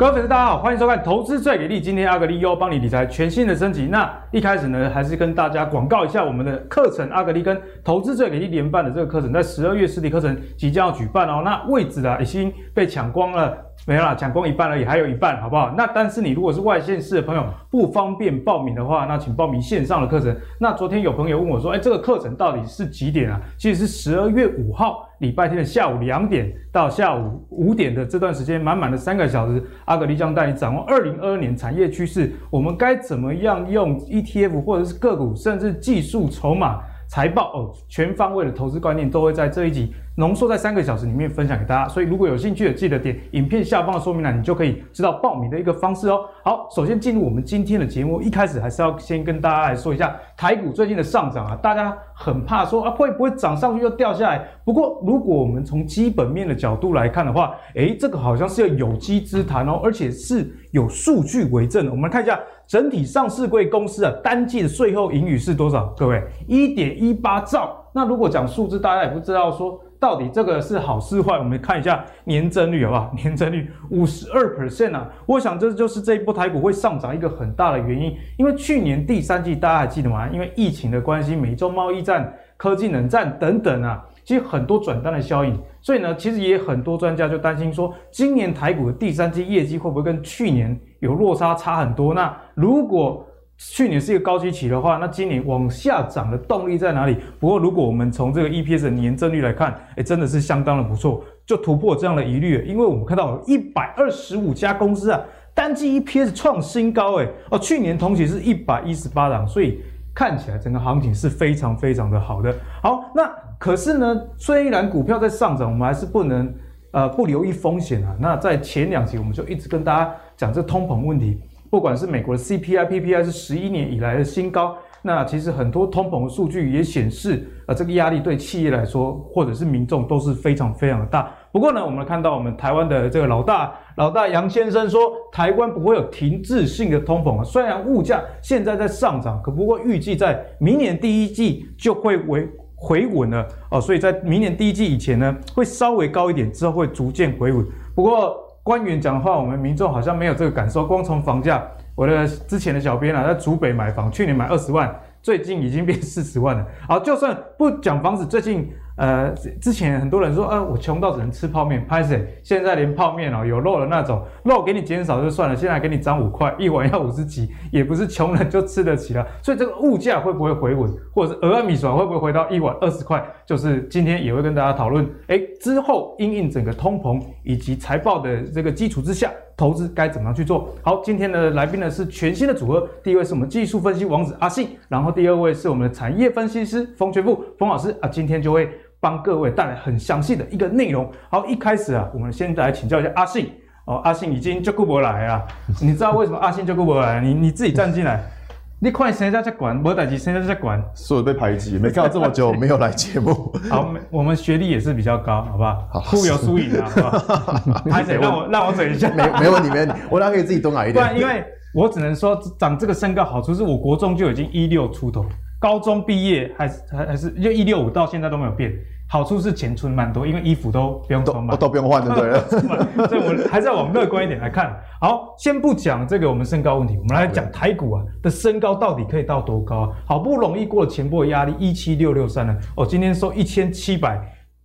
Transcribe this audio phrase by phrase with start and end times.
[0.00, 1.78] 各位粉丝，大家好，欢迎收看《投资最给力》。
[1.84, 3.84] 今天阿格力又帮你理财全新的升级。
[3.84, 7.54] 那一开始呢，还是跟大家广告一下我们的课程，阿格力跟
[7.84, 11.42] 《投资最给力》联办的这个课程，在十二月实体课程即将要举办哦。
[11.44, 13.54] 那位置啊已经被抢光了。
[13.86, 15.72] 没有啦，抢光一半而已，还有一半，好不好？
[15.76, 20.36] 那但是你如果是外县市的朋友不方便报名的话，那请报名线上的课程。
[20.58, 23.40] 那昨天有朋友问我说，哎，这个课程到底是几点啊？
[23.56, 36.80] 其实是十二月五号礼拜天的下午两点到下午五点的这段时间，满满的三个小时，阿格力将带你掌握二零二二年产业趋势，我们该怎么样用 ETF 或者是个股，甚至技术筹码。
[37.10, 41.88] 财报哦，全方位的投资观念都会在这一集浓缩在三个小时里面分享给大家。
[41.88, 46.20] 所以如果有兴趣的，记得点影片下方的说明栏，你就可以知道报名的一个方式哦。
[46.44, 54.46] 好，首先进入我们今天的节目，一开始还是要先跟大家来说一下台股最近的上涨啊，大家很怕说啊会不会涨上去又掉下来？
[54.64, 61.90] 不过如果我们从基本面的角度来看的话，诶，这个好像是有机之谈哦，而且是有数据为证的。
[61.90, 62.38] 我们来看一下。
[62.70, 65.92] 整体上市柜公司啊，单季的税后盈余是多少？
[65.98, 67.84] 各位，一点一八兆。
[67.92, 71.36] 那如果讲数字，大家也不知道说到底这个是好是坏。
[71.36, 73.12] 我们看一下年增率好不好？
[73.20, 75.10] 年增率五十二 percent 啊！
[75.26, 78.16] 我想这就是这一波台股会上涨一个很大的原因。
[78.36, 80.28] 因为去年第三季大家还记得吗？
[80.28, 84.06] 因为疫情的关系，美洲贸易战、科技冷战等等啊。
[84.30, 92.14] 其实很多转单的效应，所以呢，其实也很多专家就担心说，今年台股的第三季业绩会不会跟去年有落差，差很多？
[92.14, 97.16] 那如果去年是一个高基期的话，那今年往下涨的动力在哪里？
[97.40, 102.64] 不过如果我们从这个 EPS 的年增率来看，哎，真的是相当的不错，就突破这样的疑虑。
[102.68, 105.20] 因为我们看到有一百二十五家公司啊，
[105.52, 109.80] 单季 EPS 创新高，哎，哦，去年同期是一百一十八档，所以
[110.14, 112.54] 看起来整个行情是非常非常的好的。
[112.82, 113.30] 好，那。
[113.60, 116.50] 可是呢，虽然股票在上涨，我们还是不能
[116.92, 118.16] 呃不留意风险啊。
[118.18, 124.78] 那在前两集我们就一直跟大家讲这通膨问题，不管是美国的 CPI、PPI 是十一年以来的新高。
[125.02, 131.30] 那其实很多通膨的数据也显示，呃，这个压力对企业来说或者是民众都是非常非常的大。
[131.52, 137.42] 不过呢，我们看到我们台湾的这个老大老大杨先生说，台湾不会有停滞性的通膨啊。
[137.42, 147.66] 虽然物价现在在上涨，可不过预计在明年第一季就会为回稳了哦，所以在明年第一季以前呢，会稍微高一点，之后会逐渐回稳。
[147.96, 150.86] 不过官员讲的话，我们民众好像没有这个感受。
[150.86, 151.66] 光从房价，
[151.96, 156.64] 我的之前的小编啊，在竹北买房，去年买二十万，最近已经变四十万了。
[156.86, 158.70] 好，就算不讲房子，最近。
[159.00, 169.26] 呃，之前很多人说，呃，我穷到只能吃泡面，拍谢，现在连泡面哦，有肉的那种，肉给你减少就算了，现在给你涨五块，一碗要五十几，也不是穷人就吃得起了。
[169.42, 173.24] 所以这个物价会不会回稳，或者是蚵仔米线会不会回到一碗二十块？
[173.46, 180.68] 就是今天也会跟大家讨论，哎，之后因应整个通膨以及财报的这个基础之下，投资该怎么样去做？
[180.82, 188.70] 好，今天的来宾呢是全新的组合，第一位是我们技术分析王子阿信，然后第二位是我们的产业分析师冯全富冯老师啊，今天就会。
[189.00, 191.10] 帮各位带来很详细的一个内容。
[191.30, 193.50] 好，一开始啊，我们先来请教一下阿信
[193.86, 193.96] 哦。
[194.04, 195.42] 阿信已经就顾不来啊，
[195.80, 197.20] 你知道为什么阿信就顾不来？
[197.20, 198.22] 你你自己站进来，
[198.78, 199.80] 你快谁在在管？
[199.82, 200.82] 我代志，谁在在管？
[200.94, 203.52] 所有被排挤，没看到这么久没有来节目。
[203.70, 205.88] 好，我们学历也是比较高，好不好？
[206.04, 207.82] 互有输赢啊，好不好？
[207.90, 209.94] 还是让我让我整一下，没没问题，没问题。
[210.10, 211.02] 我俩可以自己多矮一点。
[211.04, 215.24] 不然，因为我只能说长这个身高好处是我国中就已经一六出头。
[215.60, 218.72] 高中毕业还是还还是就一六五到现在都没有变，
[219.06, 223.06] 好处是钱存蛮多，因为衣服都不用穿嘛，都不用换，对不对？
[223.06, 224.74] 所以我们还是要往乐观一点来看。
[224.98, 229.92] 好，先不讲这个我们身高问题，我们来讲台股啊的身高到底可以到多高？
[230.06, 234.18] 好不容易过了前波的压力一七六六三了，哦，今天收一千七百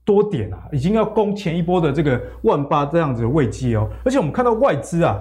[0.06, 5.20] 多点啊，已经要攻前一波的这个万八这样子的位阶哦，而且我们看到外资啊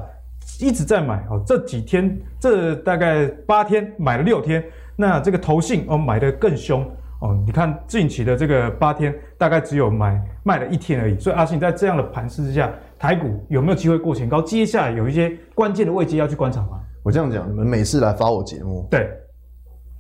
[0.60, 4.62] 一直在买哦，这几天这大概八天买了六天。
[4.96, 6.84] 那这个投信哦买的更凶
[7.20, 14.42] 哦，你看近期的这个八天大概只有买卖了一天而已，所以阿信在这样的盘势之下，台股有没有机会过前高？
[14.42, 16.80] 接下来有一些关键的位阶要去观察吗？
[17.02, 19.08] 我这样讲，你们每次来发我节目，对，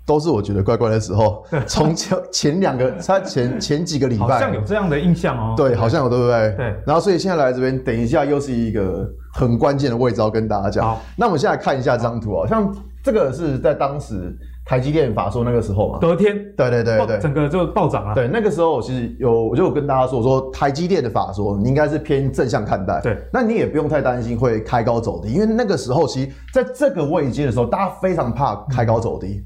[0.06, 1.44] 都是我觉得怪怪的时候。
[1.66, 5.54] 从前前两个， 他前前几个礼拜好像有这样的印象哦。
[5.56, 6.54] 对，好像有，对不对？
[6.56, 6.66] 对。
[6.86, 10.84] 然后所以现在来这边，等一下又是一个很关键的位置要跟大家讲。
[10.84, 14.36] 好，那我们现在看一下这张图哦，像这个是在当时。
[14.64, 18.14] 台积电法说那个时候嘛，隔天，对对对对，整个就暴涨了。
[18.14, 22.98] 对，那个时候我其实有，我就有跟大家说，说台积电的法说，你应该是偏正向看待。
[23.02, 29.26] 对，那你也不用太担心会开高走低，因为那个时候其实在这个位阶的时候，大家非常怕开高走低。
[29.26, 29.44] 嗯、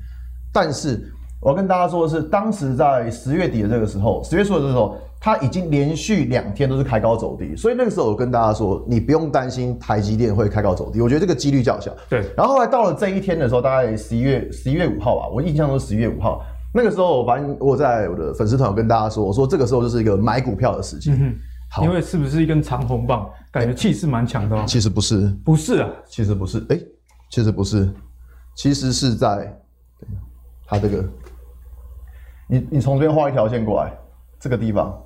[0.52, 11.92] 但是我要跟大家说的是，当时在十月底的这个时候，十月初的时候，它已经连续两天都是开高走低，所以那个时候我跟大家说，你不用担心台积电会开高走低，我觉得这个几率较小。
[12.08, 12.20] 对。
[12.36, 16.42] 然后后来到了这一天的时候，大概十一月十一月五号吧，我印象中是十一月五号。
[16.72, 21.10] 那个时候，反正我在我的粉丝团有跟大家说，我说这个时候就是一个买股票的时机。
[21.10, 21.34] 嗯
[21.70, 24.64] 好，因为是不是一根长红棒，感觉气势蛮强的哦。
[24.66, 26.80] 其实不是，不是啊，其实不是，哎，
[27.30, 27.86] 其实不是，
[28.56, 29.54] 其实是在，
[30.66, 31.04] 它这个，
[32.48, 33.92] 你你从这边画一条线过来，
[34.40, 34.98] 这个地方，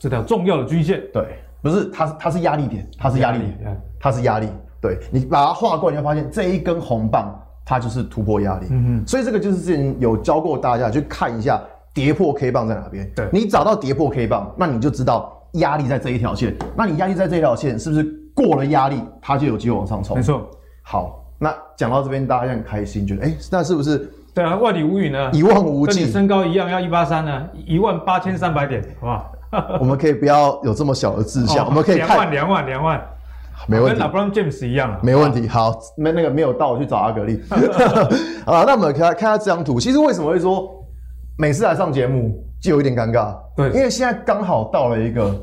[0.00, 1.24] 这条重要的均线，对，
[1.62, 4.48] 不是，它是它是压力点，它是压力点，它是压力，
[4.80, 7.32] 对，你把它画过来，你会发现这一根红棒，
[7.64, 8.66] 它就是突破压力。
[8.70, 11.62] 嗯哼，所以这个就是之前有教过大家去看一下
[11.94, 13.08] 跌破 K 棒在哪边。
[13.14, 15.36] 对，你找到跌破 K 棒，那你就知道。
[15.54, 20.16] 压力在这一条线，那你压力在这一条线，是不是过了压力，它就有机会往上冲？
[20.16, 20.48] 没错。
[20.80, 24.08] 好，那讲到这边，大家很开心，觉得哎、欸，那是不是？
[24.32, 25.98] 对啊，万里无云呢，一望无际。
[25.98, 29.32] 跟你身高一样，要一八三呢，一万八千三百点，好不好？
[29.80, 33.02] 我们可以不要有这么小的志向，哦、我们可以看两万，两万，两万，
[33.66, 34.00] 没问题。
[34.00, 35.48] 跟 LeBron James 一样没问题。
[35.48, 37.40] 好，没那个没有到，我去找阿格力。
[38.46, 39.78] 好了，那我们看看下这张图。
[39.80, 40.68] 其实为什么会说
[41.38, 43.36] 每次来上节目就有一点尴尬？
[43.56, 45.34] 对，因为现在刚好到了一个。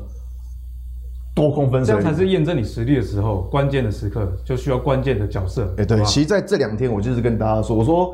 [1.34, 5.72] 多空分水岭，这样才是验证你实力的时候，关键的时刻就需要关键的角色。
[5.76, 8.12] 哎、欸，对，其实在这两天，我就是跟大家说，我说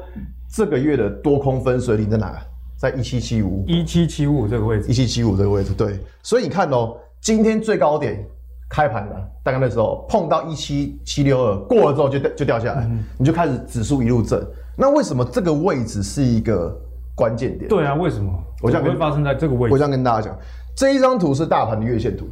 [0.55, 2.37] 这个月的多空分水岭在哪？
[2.77, 5.73] 在一七七五，一七七五这个位置，一七七五这个位置。
[5.73, 8.25] 对，所以你看哦，今天最高点
[8.69, 14.45] 开盘的大概那时候碰到一七七六二，过了之后就就掉下来，嗯、你就开始指数一路震。
[14.77, 16.77] 那为什么这个位置是一个
[17.15, 17.69] 关键点？
[17.69, 18.33] 对啊，为什么？
[18.63, 19.73] 我想会发生在这个位置。
[19.73, 20.39] 我想跟大家讲，
[20.77, 22.27] 这一张图是大盘的月线图。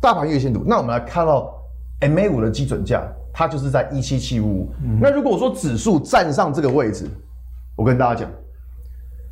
[0.00, 1.54] 大盘月线图，那我们来看到
[2.00, 3.02] MA 五的基准价，
[3.32, 4.68] 它就是在一七七五五。
[5.00, 7.08] 那如果说指数站上这个位置，
[7.74, 8.30] 我跟大家讲，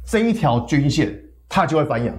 [0.06, 1.16] 这一条均线
[1.49, 2.14] 它就会翻阳。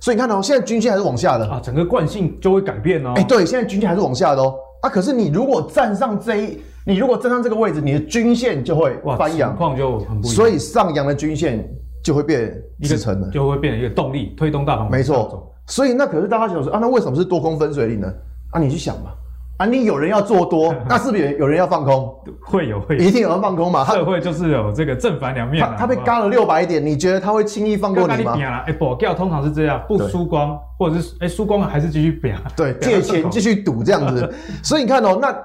[0.00, 3.12] 所以你看到、喔、现在均线还是往下的啊，整个惯性就会改变哦、喔。
[3.16, 4.54] 哎、欸，对，现在均线还是往下的哦、喔。
[4.82, 10.36] 啊，可是你如果站上这一，你如果站上这个位置，你的均线就会翻阳，况就很不一样。
[10.36, 11.68] 所以上扬的均线
[12.04, 14.88] 就会变支撑了，就会变成一个动力推动大盘。
[14.88, 15.52] 没错。
[15.66, 18.12] 所以那可是大家想说啊，那为什么是多空分水岭呢？
[18.52, 19.10] 啊，你去想嘛，
[19.58, 22.14] 啊，你有人要做多， 那是不是有人要放空？
[22.40, 23.84] 会有会有，一定有人放空嘛？
[23.84, 25.62] 社会就是有这个正反两面。
[25.62, 28.34] 他他被嘎了六百点，你觉得他会轻易放过你吗？
[28.66, 32.36] 哎，保钓通常是这样，不输光，或者是哎输光了还是继续表。
[32.56, 34.32] 对，借钱继续赌这样子。
[34.62, 35.36] 所以你看哦，那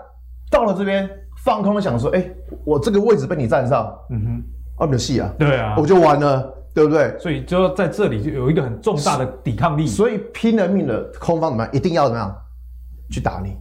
[0.49, 1.09] 到了这边
[1.43, 2.23] 放空，想说，哎，
[2.63, 4.21] 我这个位置被你占上，嗯
[4.77, 6.53] 哼，啊，没有戏啊，对啊，我就完了。
[6.75, 7.15] 对不对？
[7.19, 9.85] 所以就在这里就有一个很重大的抵抗力。
[9.85, 11.71] 所以拼了命的空方怎么样？
[11.71, 12.35] 一定要怎么样
[13.11, 13.55] 去打你？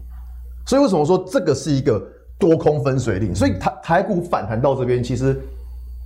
[0.66, 2.02] 所以为什么说这个是一个
[2.38, 3.34] 多空分水岭？
[3.34, 5.40] 所以台台股反弹到这边其实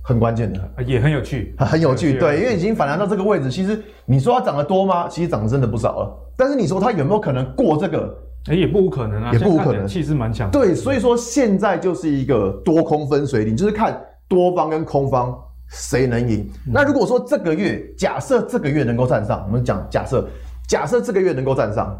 [0.03, 2.17] 很关键的，也 很有趣，很有趣。
[2.17, 5.07] 对，因为已经反弹到这个位置，其实你说它涨得多吗？
[5.07, 6.17] 其实涨得真的不少了。
[6.35, 8.17] 但是你说它有没有可能过这个？
[8.49, 10.49] 哎，也不无可能啊，也不无可能，气势蛮强。
[10.51, 15.37] 对，所以说现在就是一个多空分水岭，就是看多方跟空方。
[15.69, 16.49] 谁能赢？
[16.65, 20.25] 那如果说这个月，假设这个月能够站上，我们讲假设，
[20.65, 21.93] 假设这个月能够站上，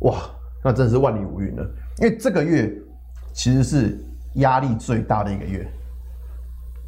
[0.00, 0.16] 哇，
[0.64, 1.64] 那真是万里无云了。
[1.98, 2.72] 因为这个月
[3.32, 3.98] 其实是
[4.34, 5.66] 压力最大的一个月，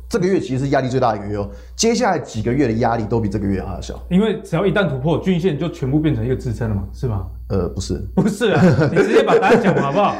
[0.09, 1.51] 这个月其实是压力最大的一个月哦。
[1.77, 7.27] 接下来几个月的压力都比这个月还要小，因为只要一旦突破均线，就全部变成一个支撑了嘛，是吗？
[7.49, 10.17] 呃，不是，不是啊， 你直接把答案讲好不好？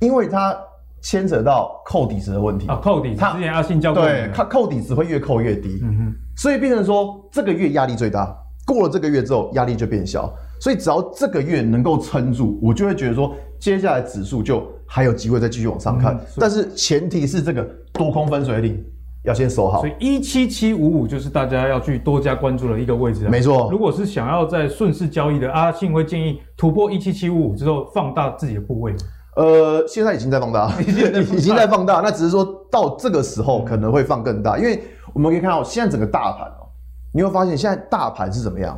[0.00, 0.56] 因为它。
[1.04, 8.32] 牵扯到扣底值的问题啊，扣底值之前阿信教过，对，它扣底值会越扣越低，嗯哼，所以变成说这个月压力最大，
[8.64, 18.84] 过了这个月之后压力就变小，所以只要这个月能够撑住，我就会觉得说接下来指数就还有机会再继续往上看，嗯、但是前提是这个多空分水岭
[19.22, 23.68] 要先守好，所以一七七五五就是大家要去多加关注的一个位置，没错。
[23.70, 28.92] 如果是想要在顺势交易的，阿信会建议突破一七七五五之后放大自己的部位。
[29.36, 32.00] 呃，现在已经在放大，已经在放大。
[32.04, 34.82] 那只是说到这个时候可能会放更大，因为
[35.14, 36.66] 我们可以看到现在整个大盘哦，
[37.14, 38.76] 你会发现现在大盘是怎么样？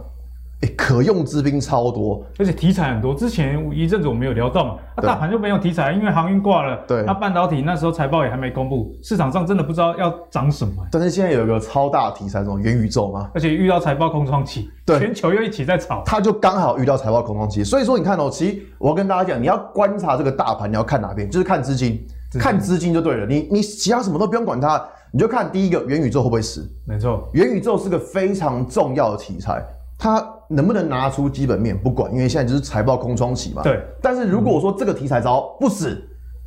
[0.67, 3.15] 可用之兵超多，而且题材很多。
[3.15, 6.77] 之前一阵子我们有聊到嘛，那大盘就没有题材，因为航运挂了。
[6.87, 10.75] 对，那半导体那时候财报也还没公布，市场上真的不知道要涨什么。
[10.91, 17.65] 但是现在有一个超大题材，这种元宇宙嘛，而且遇到财报空窗期，对，全球又一起在炒，它就刚好遇到财报空窗期。
[17.65, 21.29] 所以说，你看哦，其实我要跟大家讲，你要观察这个大盘，你要看哪边？
[21.31, 22.05] 就是看资金，
[22.39, 23.27] 看资金就对了。
[23.27, 26.69] 你你其他什么都不用管它，你就看第一个元宇宙会不会死。
[26.87, 29.63] 没错，元宇宙是个非常重要的题材。
[30.05, 33.63] 它能不能拿出基本面不管，因为现在就是财报空窗期嘛。
[33.63, 33.83] 对。
[34.03, 35.99] 但是如果说这个题材只要不死，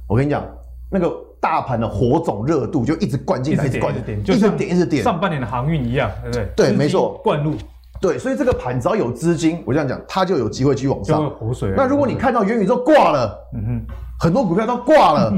[0.07, 0.45] 我跟你讲，
[0.91, 1.11] 那个
[1.41, 5.03] 大盘的火种热度就一直灌进来，一直灌，一直点，一直点，一直点。
[5.03, 6.47] 上半年的航运一样，对不对？
[6.55, 7.55] 对，没错，灌入。
[7.99, 11.27] 对，所以这个盘只要有资金，我这样讲，它就有机会去往上。
[11.31, 11.73] 活水。
[11.75, 13.85] 那如果你看到元宇宙挂了，嗯哼，
[14.19, 15.33] 很多股票都挂了。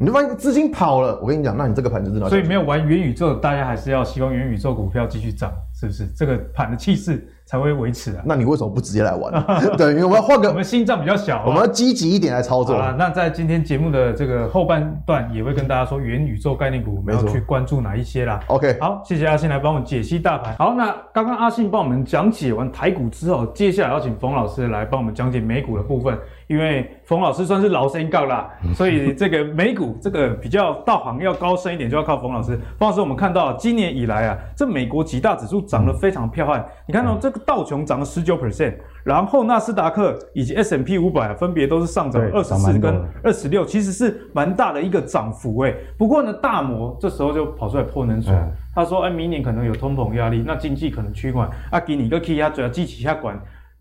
[0.00, 2.30] 你就发现资金跑了，我跟你讲，那你这个盘就知道。
[2.30, 6.06] 所以没有玩元宇宙，大家还是要希望元宇宙股票继续涨，是不是？
[6.16, 8.22] 这个盘的气势才会维持啊。
[8.26, 9.32] 那你为什么不直接来玩？
[9.78, 12.76] 对，因为我们要换个， 我们心脏比较小，我们要积极一点来操作。
[12.76, 18.38] 啊，那在今天节目的这个后半段，也会跟大家说元宇宙概念股我们要去关注哪一些啦。
[18.48, 20.54] OK，好，谢谢阿信来帮我们解析大盘。
[20.58, 26.18] 好，那刚刚阿信帮我们讲解完台股之后，接下来要请冯老师来帮我们讲解美股的部分。
[26.48, 32.58] 因为冯老师算是老生杠啦，所以这个美股这个比较道行要高深一点，就要靠冯老师。
[32.78, 36.66] 冯老师，我们看到今年以来啊，这美国几大指数涨得非常彪悍。
[36.86, 38.74] 你看到这个道琼涨了十九 percent，
[39.04, 45.76] 然后纳斯达克以及 S M P 五百分别都是上涨二十四跟二十六，其实是蛮大的一个涨幅诶。
[45.98, 48.34] 不过呢，大摩这时候就跑出来泼冷水，
[48.74, 53.38] 他说：“哎，明年可能有通膨压力，那经济可能趋缓啊，给你一个 key 啊，主要积极下管。”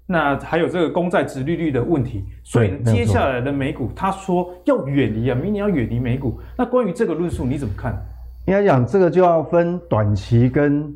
[0.10, 6.40] 那还有这个公债殖利率的问题，所以接下来的美股，他说要远离啊，明年要远离美股。
[6.58, 7.94] 那关于这个论述你怎么看？
[8.46, 10.90] 应该讲这个就要分短期跟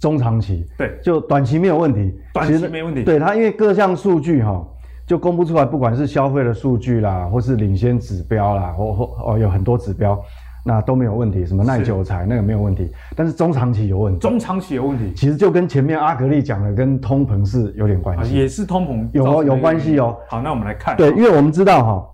[0.00, 0.66] 中长期。
[0.78, 3.04] 对，就短期没有问题，短期没问题。
[3.04, 4.66] 对它，因为各项数据哈，
[5.06, 10.18] 就公布出来，不管是消费的数据啦，或是领先指标啦，或或哦有很多指标。
[10.66, 14.18] 那都没有问题，什么耐久材那个没有问题，但是中长期有问题。
[14.18, 18.34] 中长期有问题，其实就跟前面阿格力讲的，跟通膨是有点关系。
[18.34, 20.16] 也是通膨有哦，有关系哦。
[20.26, 20.96] 好，那我们来看。
[20.96, 22.06] 对，因为我们知道哈，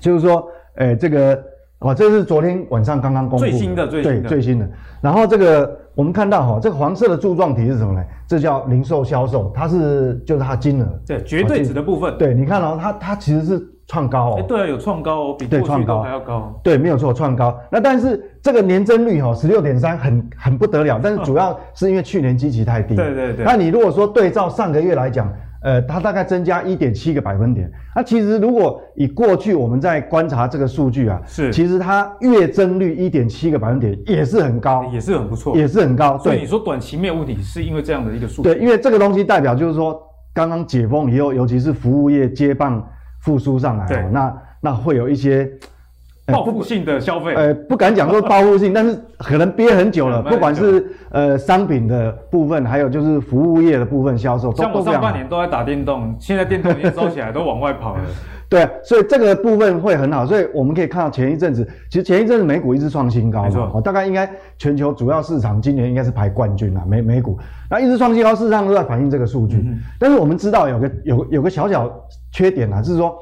[0.00, 0.44] 就是说，
[0.78, 1.40] 诶，这个
[1.78, 4.68] 哦，这是昨天晚上刚刚公布的最新的，最新的，对，最新的。
[5.00, 8.04] 然后这个我们看到哈，这个黄色的柱状体是什么呢？
[8.26, 11.00] 这叫零售销售，它是就是它金额。
[11.06, 12.18] 对，绝对值的部分。
[12.18, 13.64] 对，你看哦，它它其实是。
[13.88, 16.60] 创高哦，哎，对啊，有创高哦，比过去都还要高。
[16.62, 17.58] 对，没有错，创高。
[17.72, 21.00] 那但是这个年增率哈，十六点三，很很不得了。
[21.02, 22.94] 但是主要是因为去年基期太低。
[22.96, 23.44] 对对对。
[23.44, 27.68] 那你如果说对照上个月来讲，呃，它大概增加一点七个百分点。
[27.96, 36.18] 那其实如果以过去我们在观察这个数据啊，是，其实它月增率一点七个百分点也是很高，也是很不错，也是很高。
[36.18, 38.50] 所以你说短期没有问题，是因为这样的一个数据。
[38.50, 39.98] 对，因为这个东西代表就是说，
[40.34, 42.86] 刚刚解封以后，尤其是服务业接棒
[43.28, 44.34] 复苏上来，对，那。
[44.60, 45.48] 那会有一些
[46.26, 58.00] 报复性的消费，呃，不敢讲说报复性， 但是可能憋很久了， 不管是呃商品的部分，还有就是服务业的部分销售，像我上半年都在打电动，现在电动已经烧起来，都往外跑了。
[58.50, 67.38] 对，所以这个部分会很好，所以我们可以看到前一阵子，其实前一阵子美股一直创新高嘛，大概应该全球主要市场今年应该是排冠军啦，美美股，
[67.70, 69.58] 那一直创新高，事实上都在反映这个数据。
[69.58, 71.88] 嗯、但是我们知道有个有有个小小
[72.32, 73.16] 缺点啊，就是说。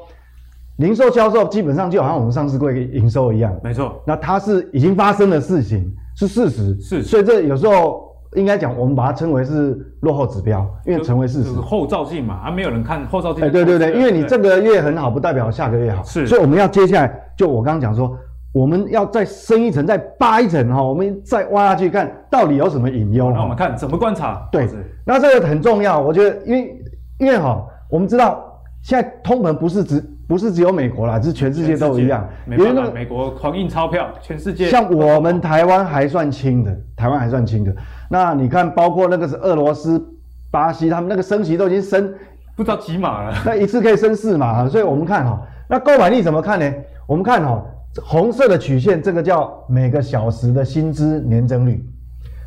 [0.77, 3.99] 零售销售基本上就好像我们上市柜营收一样，没错。
[4.05, 7.01] 那它是已经发生的事情，是事实，是。
[7.01, 11.49] 所以这有时候应该讲，我们把它称为是落后指标，因为成为事实。
[11.49, 13.43] 就是后照镜嘛，啊，没有人看后照镜。
[13.43, 16.03] 哎，对对对，因为你这个月很好，不代表下个月好。
[16.03, 16.27] 是。
[16.27, 18.15] 所以我们要接下来，就我刚刚讲说，
[18.53, 23.31] 我们要再深一层，再扒一层哈，我们再挖下去看到底有什么隐忧。
[23.31, 24.47] 那我们看怎么观察？
[24.51, 24.69] 对，
[25.03, 26.81] 那这个很重要，我觉得，因为
[27.17, 28.46] 因为哈，我们知道
[28.81, 30.03] 现在通膨不是只。
[30.27, 32.27] 不是只有美国啦，是全世界都一样。
[32.43, 34.67] 没办法，美国狂印钞票，全世界。
[34.67, 37.73] 像我们台湾还算轻的，台湾还算轻的。
[38.09, 40.05] 那你看，包括那个是俄罗斯、
[40.51, 42.13] 巴西，他们那个升息都已经升
[42.57, 43.37] 不知道几码了。
[43.45, 46.73] 那一次可以升四码，所以我们看哈，那购买力怎么看呢？
[47.07, 47.63] 我们看哈，
[48.03, 51.81] 红色的曲线，这个叫每个小时的薪资年增率。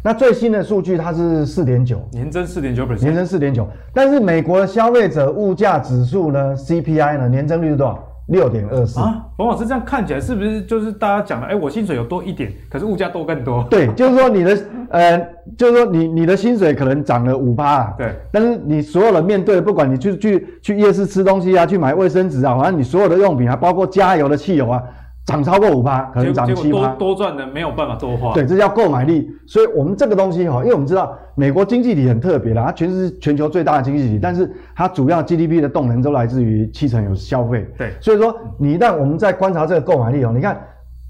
[0.03, 3.69] 那最新的数据它是四点九，年增四点九 percent，年增四点九。
[3.93, 8.07] 但是美国的消费者物价指数呢，CPI 呢，年增率是多少？
[8.29, 9.27] 六点二四啊。
[9.37, 11.49] 冯老师这样看起来是不是就是大家讲的？
[11.49, 13.63] 哎，我薪水有多一点，可是物价多更多。
[13.69, 15.19] 对，就是说你的呃，
[15.59, 17.95] 就是说你你的薪水可能涨了五趴啊。
[17.99, 18.15] 对。
[18.33, 24.83] 但是你所有的面对，不管你去去去夜市吃东西啊，去买卫生纸啊，反正你所有的用品啊，包括加油的汽油啊。
[25.27, 28.33] 涨超过五趴，可能涨七趴，多赚的没有办法多花。
[28.35, 29.31] 对，这叫购买力。
[29.47, 37.65] 所以，我们这个东西哈，因为我们知道美国经济体很特别啦，它全是全球最大的经济体，但是它主要 GDP 的动能都来自于七成有消费。
[37.79, 40.61] 对，所以说你一旦我们在观察这个购买力哦，你看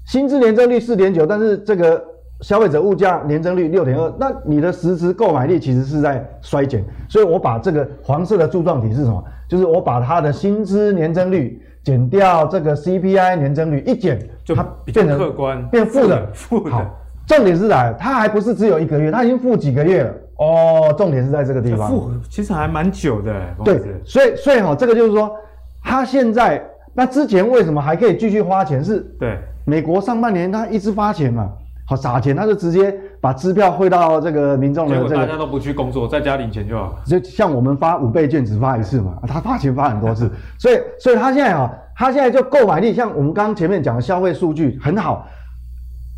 [0.05, 2.03] 薪资年增率四点九，但是这个
[2.41, 6.83] 消费者物价年增率六点二，那你的实质购买力其实是在衰减。
[7.09, 9.23] 所以我把这个黄色的柱状体是什么？
[9.51, 11.61] 就是我把它的薪资年增率。
[11.83, 16.25] 减掉这个 CPI 年增率一减，就它变成客观变负的。
[16.31, 16.69] 负的。
[16.69, 16.85] 好，
[17.25, 20.13] 重点是在，它还不是只有一个月，它已经负几个月了。
[20.37, 21.89] 哦，重点是在这个地方。
[21.89, 23.33] 负其实还蛮久的。
[23.65, 25.35] 对，所以所以哈，这个就是说，
[25.83, 28.85] 它现在那之前为什么还可以继续花钱？
[28.85, 31.49] 是，对，美国上半年它一直发钱嘛，
[31.87, 36.97] 好撒钱，它就直接把支票汇到这个民众的这个，大家都不去工作，在家领钱就好。
[37.05, 45.27] 就像我们发五倍券只发一次嘛，他发钱发很多次， 所以所以他现在啊，他现在就购买力，像我们刚刚前面讲的消费数据很好，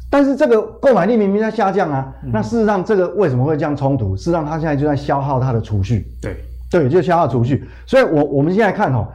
[0.09, 4.15] 但是这个购买力明明在下降啊，嗯、那事实上这个为什么会这样冲突？
[4.15, 6.37] 事实上他现在就在消耗他的储蓄，对
[6.71, 7.67] 对，就消耗储蓄。
[7.85, 9.05] 所以我我们现在看哈，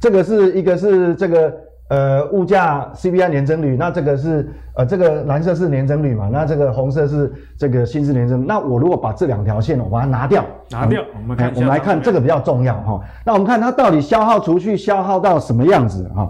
[0.00, 1.54] 这个是一个是这个。
[1.88, 6.30] 呃，物价 CPI 年增率，那这个是呃，这个蓝色是年增率嘛？
[6.32, 8.46] 那这个红色是这个薪资年增。
[8.46, 13.00] 那我如果把这两条线我把它拿掉，拿掉，我们看，我们来看这个比较重要哈。
[13.22, 16.22] 那我们看它到底消耗储蓄消耗到什么样子哈？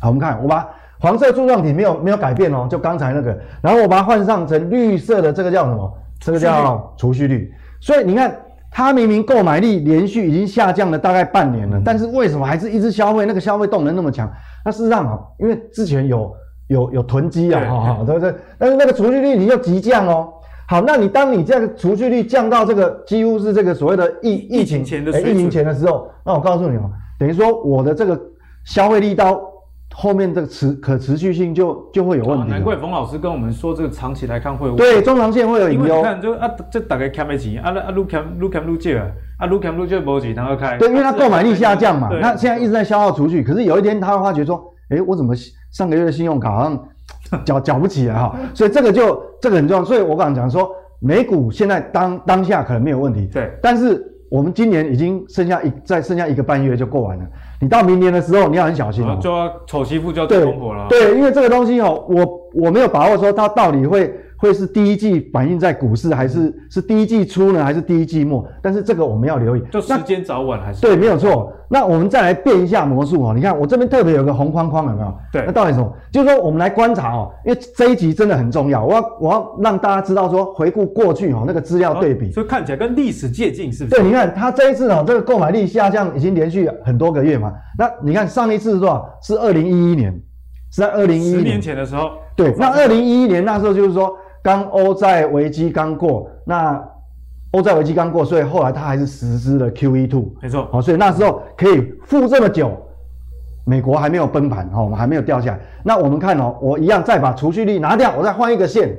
[0.00, 0.68] 好，我们看，我把
[0.98, 5.98] 黄色柱状体没有没有改变哦，就刚才那个，然后我把它换上成绿色的，这个叫什么？
[6.18, 7.54] 这个叫储蓄率。
[7.80, 8.34] 所以你看。
[8.72, 13.26] 他明明购买力连续已经下降了大概半年了，但是为什么还是一直消费？
[13.26, 14.32] 那个消费动能那么强？
[14.64, 16.34] 那事实上啊，因为之前有
[16.68, 18.34] 有有囤积啊，哈哈，对不对？
[18.58, 20.32] 但是那个储蓄率你又急降哦。
[20.66, 28.18] 好，那你当你这个储蓄率降到这个几乎是这个所谓的疫疫情前的疫情前的时候，那我告诉你哦，等于说我的这个
[28.64, 29.51] 消费力到。
[29.94, 32.48] 后面这个持可持续性就就会有问题。
[32.48, 35.86] 难怪冯老师跟我们说，这个长期来看会有对中长线会有隐忧。
[35.86, 39.06] 因为你看，就啊，这大概欠不起啊，啊，撸欠撸欠撸借啊，
[39.38, 40.78] 啊，撸欠撸借没钱，然后开。
[40.78, 45.34] 对，因为他购买力下降嘛，他现在一直在消耗储蓄，可是有一天他会发觉说，哎，我怎么
[45.70, 46.88] 上个月的信用卡好像
[47.44, 48.36] 缴缴不起来哈？
[48.54, 49.84] 所以这个就这个很重要。
[49.84, 50.70] 所以我刚刚讲说，
[51.00, 57.24] 美股现在当当下可能没有问题，对，但是我们今年已经剩下一再剩下一个半月就过完了。
[57.60, 60.86] 你到明年的时候，你要很小心哦，就要丑媳妇就要做公婆了。
[60.88, 64.12] 对，因为这个东西哦，我我没有把握说它到底会。
[64.42, 68.44] 会是第一季反映在股市，还是是第一季初呢，还是第一季末？
[68.60, 71.52] 但是这个我们要留意，就时间早晚还是对，没有错。
[71.68, 75.14] 那我们再来变一下魔术哦，你看我这边特别有个红框框，有没有？
[75.32, 75.94] 对，那到底什么？
[76.10, 84.02] 就是说我们来观察哦，因为这一集真的很重要，我要我要让大家知道说，回顾过去哦，那个资料对比，所以看起来跟历史接近，是不是？
[84.02, 87.52] 对，你看它这一次哦，这个购买力下降已经连续很多个月嘛。
[87.78, 89.08] 那你看上一次是多少？
[89.22, 90.12] 是二零一一年，
[90.72, 92.10] 是在二零一一年，前的时候。
[92.34, 94.12] 对，那二零一一年那时候就是说。
[94.42, 96.82] 刚欧债危机刚过，那
[97.52, 102.76] 欧债危机刚过，所以后来他还是实施了 QE two，没错，好，所以那时候可以负这么久，
[103.64, 105.60] 美国还没有崩盘，哈，我们还没有掉下来。
[105.84, 108.96] 那我们看哦，我一样再把储蓄率拿掉，我再换一个线，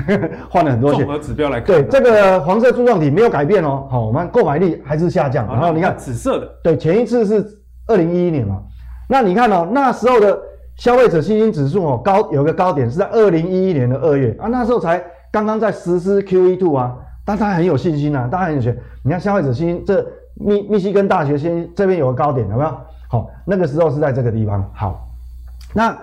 [0.50, 7.42] 换了很多线，综合指标来看，对，这个黄色柱状体没有改变哦，好，我们购买力还是下降，然后你看紫色的，对，前一次是
[7.86, 8.60] 二零一一年嘛，
[9.08, 10.38] 那你看哦，那时候的。
[10.76, 18.82] 消费者信心指数哦，高有个高点是在二零一一年的二月啊，那时候才刚刚在实施 QE two 啊，但他很有信心啊，大家很有信心。
[19.04, 20.04] 你看消费者信心，这
[20.34, 22.70] 密密西根大学先这边有个高点，有没有？
[23.08, 24.68] 好，那个时候是在这个地方。
[24.74, 25.06] 好，
[25.74, 25.96] 那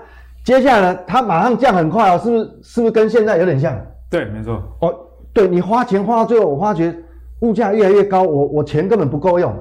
[0.43, 2.43] 接下来呢，它马上降很快哦，是不是？
[2.61, 3.75] 是不是跟现在有点像？
[4.09, 4.61] 对，没错。
[4.81, 4.93] 哦，
[5.33, 6.95] 对，你花钱花到最后，我发觉
[7.41, 9.53] 物价越来越高，我我钱根本不够用。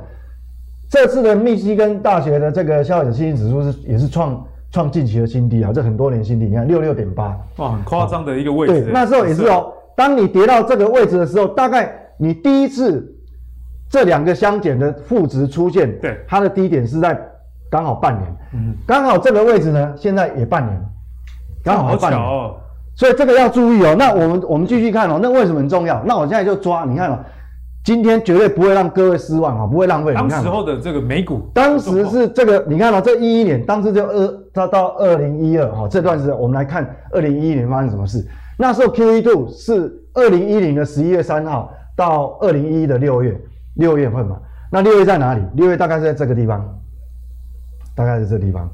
[0.90, 4.44] 这次的密西根大学的这个消费者信心指数是也是创。
[4.70, 6.46] 创近期的新低啊，这很多年新低。
[6.46, 8.84] 你看六六点八，哇，很夸张的一个位置。
[8.84, 9.72] 对，那时候也是哦。
[9.96, 13.16] 当你跌到这个位置的时候，大概你第一次
[13.90, 17.18] 这两个相减的负值出现，对，它的低点是在
[17.70, 20.80] 刚好半年，嗯，刚好这个位置呢，现在也半年，
[21.64, 22.20] 刚好半年。
[22.20, 22.54] 哦，
[22.94, 23.96] 所以这个要注意哦。
[23.98, 25.18] 那我们我们继续看哦。
[25.20, 26.02] 那为什么很重要？
[26.04, 27.18] 那我现在就抓，你看哦。
[27.84, 30.12] 今天绝对不会让各位失望啊，不会浪费。
[30.12, 38.26] 当时候的这个美股，当时是这个，你看到这一一年，当时就二到到二零一二哈，这段时间我们来看二零一一年发生什么事。
[38.58, 43.40] 那时候 QE two 是二零一零的十一月三号到二零一一的六月
[43.74, 44.36] 六月份嘛。
[44.70, 45.42] 那六月在哪里？
[45.54, 46.68] 六月大概是在这个地方，
[47.94, 48.68] 大概是这个地方。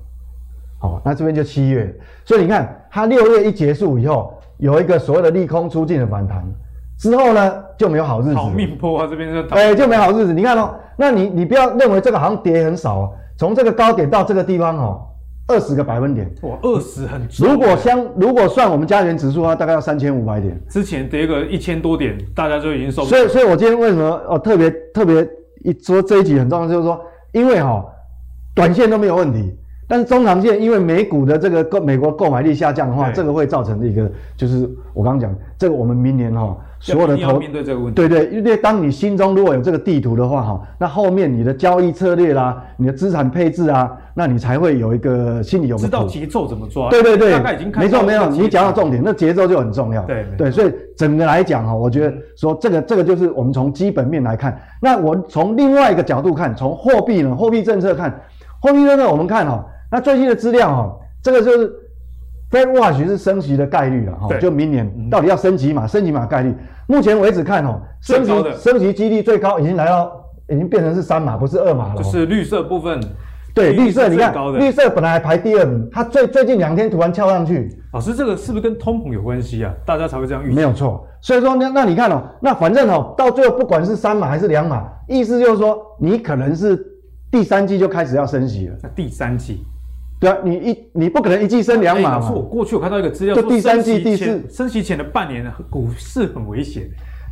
[0.78, 1.94] 好，那这边就七月。
[2.24, 6.44] 所以你看，它六月一结束以后，有一个所谓的利空出尽的反弹。
[6.98, 8.34] 之后呢，就没有好日子。
[8.34, 10.32] 好命波啊，这边就哎、欸，就没好日子。
[10.32, 15.02] 你看哦，那你你不要认为这个好像跌很少哦，从这个高点到这个地方哦，
[15.46, 16.32] 二十个百分点。
[16.42, 17.26] 哇，二十很。
[17.38, 20.58] 如果相如果算我们加权指数的话，大概要三千五百点。
[20.68, 23.10] 之前跌个一千多点，大家就已经受不了。
[23.10, 25.26] 所以，所以我今天为什么哦特别特别
[25.62, 26.98] 一说这一集很重要，就是说，
[27.32, 27.84] 因为哈、哦，
[28.54, 29.54] 短线都没有问题。
[29.94, 46.90] 但是中长线，因为美股的这个购美国购买力下降的话，这个会造成一个就是我刚刚讲，这个我们明年哈所有的投面对这个问题，对对，因为当你心中如果有这个地图的话哈，那后面你的交易策略啦，你的资产配置啊，那你才会有一个心里有个知道节奏怎么抓。
[46.90, 50.02] 对对对，大概已经没错没有，你讲到重点，那节奏就很重要。
[50.06, 58.20] 对对，所以整个来讲哈，我觉得说这个这个就是我们从基本面来看，那我从另外一个角度看，从货币呢，货币政策看，
[58.58, 59.64] 货币政策我们看哈。
[59.94, 61.72] 那最新的资料哈，这个就是
[62.50, 66.52] Fed Watch 是升息的概率了哈，就明年到底要升几码，升级嘛概率，
[66.88, 70.10] 目前为止看哦，升息升息几率最高已经来到，
[70.48, 72.02] 已经变成是三码，不是二码了。
[72.02, 73.00] 就是绿色部分，
[73.54, 77.72] 对，绿色你看，绿色本来排第二名，它最最近两天突然跳上去。
[77.92, 79.72] 老师，这个是不是跟通膨有关系啊？
[79.86, 80.56] 大家才会这样预期？
[80.56, 86.84] 没有错，所以说那那你看哦，那反正哦，到最后不管是三码还是两码，意思就是说你可能是
[87.30, 88.74] 第三季就开始要升息了。
[88.82, 89.64] 那第三季？
[90.24, 92.30] 对啊，你一你不可能一季升两码嘛。
[92.30, 96.84] 我过去我看到一个资料，就第三季、第四升息前的半年，股市很危险。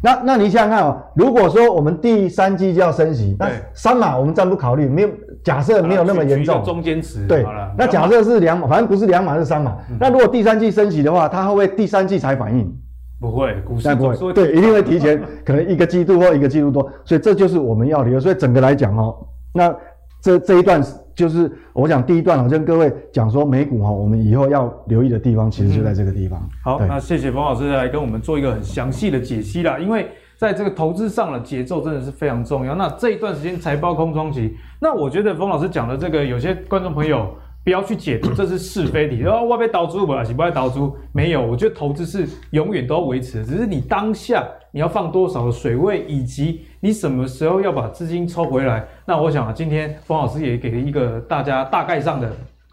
[0.02, 5.08] 那那你想想看哦，如果说我们第三季就要升息，那三码我们暂不考虑，没有
[5.42, 7.26] 假设没有那么严重，中间值。
[7.26, 7.46] 对，
[7.78, 9.78] 那假设是两码，反正不是两码是三码。
[9.98, 12.70] 那如果第三季升息的话，它会不会第三季才反应？
[13.18, 14.32] 不会，股市不会。
[14.34, 16.82] 对，一定会提前，可能一个季度或一个季度多。
[17.04, 18.20] 所以这就是我们要留。
[18.20, 19.16] 所以整个来讲哦，
[19.54, 19.74] 那
[20.20, 20.82] 这这一段。
[21.14, 26.40] 就是我想第一段，我跟各位讲说美股哈，我们以后要留意的地方，其实就在这个地方。
[26.40, 29.78] 嗯、好，那谢谢冯老师来跟我们做一个很详细的解析啦。
[29.78, 32.74] 因为在这个投资上的节奏真的是非常重要。
[32.74, 37.28] 那这一段时间财报空窗期，那我觉得冯老师讲的这个，有些观众朋友。
[37.64, 39.22] 不要去解读，这是是非题。
[39.22, 40.12] 哦，我被倒租不？
[40.12, 40.92] 还是不爱倒租？
[41.12, 48.84] 没有，我觉得投资是永远都要维持的，只是你当下你要放多少的水位，以及你什么时候要把资金抽回来。
[49.06, 52.28] 那我想啊，今天冯老师也给了一个大家大概上的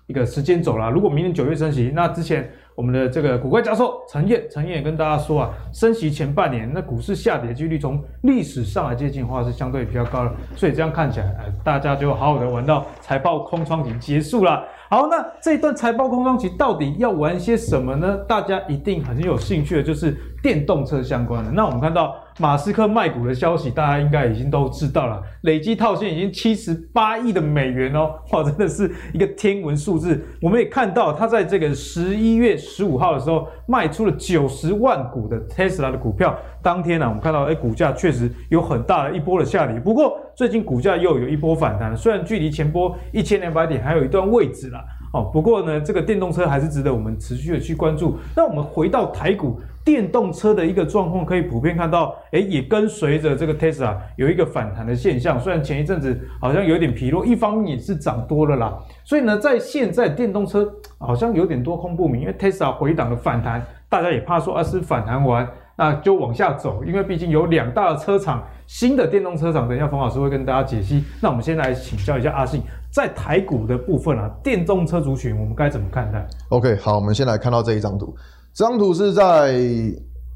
[0.08, 0.90] 一个时间轴啦。
[0.90, 2.50] 如果明年九月升息，那之前。
[2.76, 14.64] 我们的这个股怪教授陈燕，陈燕也跟大家说啊，升息前半年那股市下跌的几率从历史上来接近的话是相对比较高的，所以这样看起来，呃，大家就好好的玩到财报空窗期结束了。
[14.90, 18.16] 好，那这一段财报空窗期到底要玩些什么呢？
[18.30, 21.52] 大家一定很有兴趣的，就是电动车相关的。
[21.52, 22.16] 那我们看到。
[22.42, 25.22] 马斯克卖股的消息，大家应该已经都知道了。
[25.42, 30.26] 累计套现已经七十八亿的美元哦， 哇，真的是一个天文数字。
[30.42, 36.34] 我们也看到，他在这个十一月十五号的时候卖出了九十万股的 Tesla 的股票。
[36.64, 39.78] 当天呢、我们看到，哎，股价确实有很大的一波的下跌。
[39.78, 44.82] 不过，最近股价又有一波反弹，虽然距离前波一千两百点还有一段位置啦。
[45.14, 48.18] 哦，不过呢，这个电动车还是值得我们持续的去关注。
[48.36, 49.60] 那我们回到台股。
[49.86, 55.40] 电动车的一个状况可以普遍看到，诶，也跟随着这个 Tesla 有一个反弹的现象。
[55.40, 58.78] 虽然前一阵子好像有点疲弱，一方面也是涨多了啦。
[59.04, 71.04] 所以呢，在现在电动车好像有点多空不明，因为 Tesla 回档的反弹，大家也怕说啊是反弹完那就往下走，因为毕竟有两大的车厂，新的电动车厂，等一下冯老师会跟大家解析。
[71.20, 78.16] 那我们先来请教一下阿信，在台股的部分啊，电动车族群我们该怎么看待？OK，好，我们先来看到这一张图。
[78.54, 79.54] 这张图是在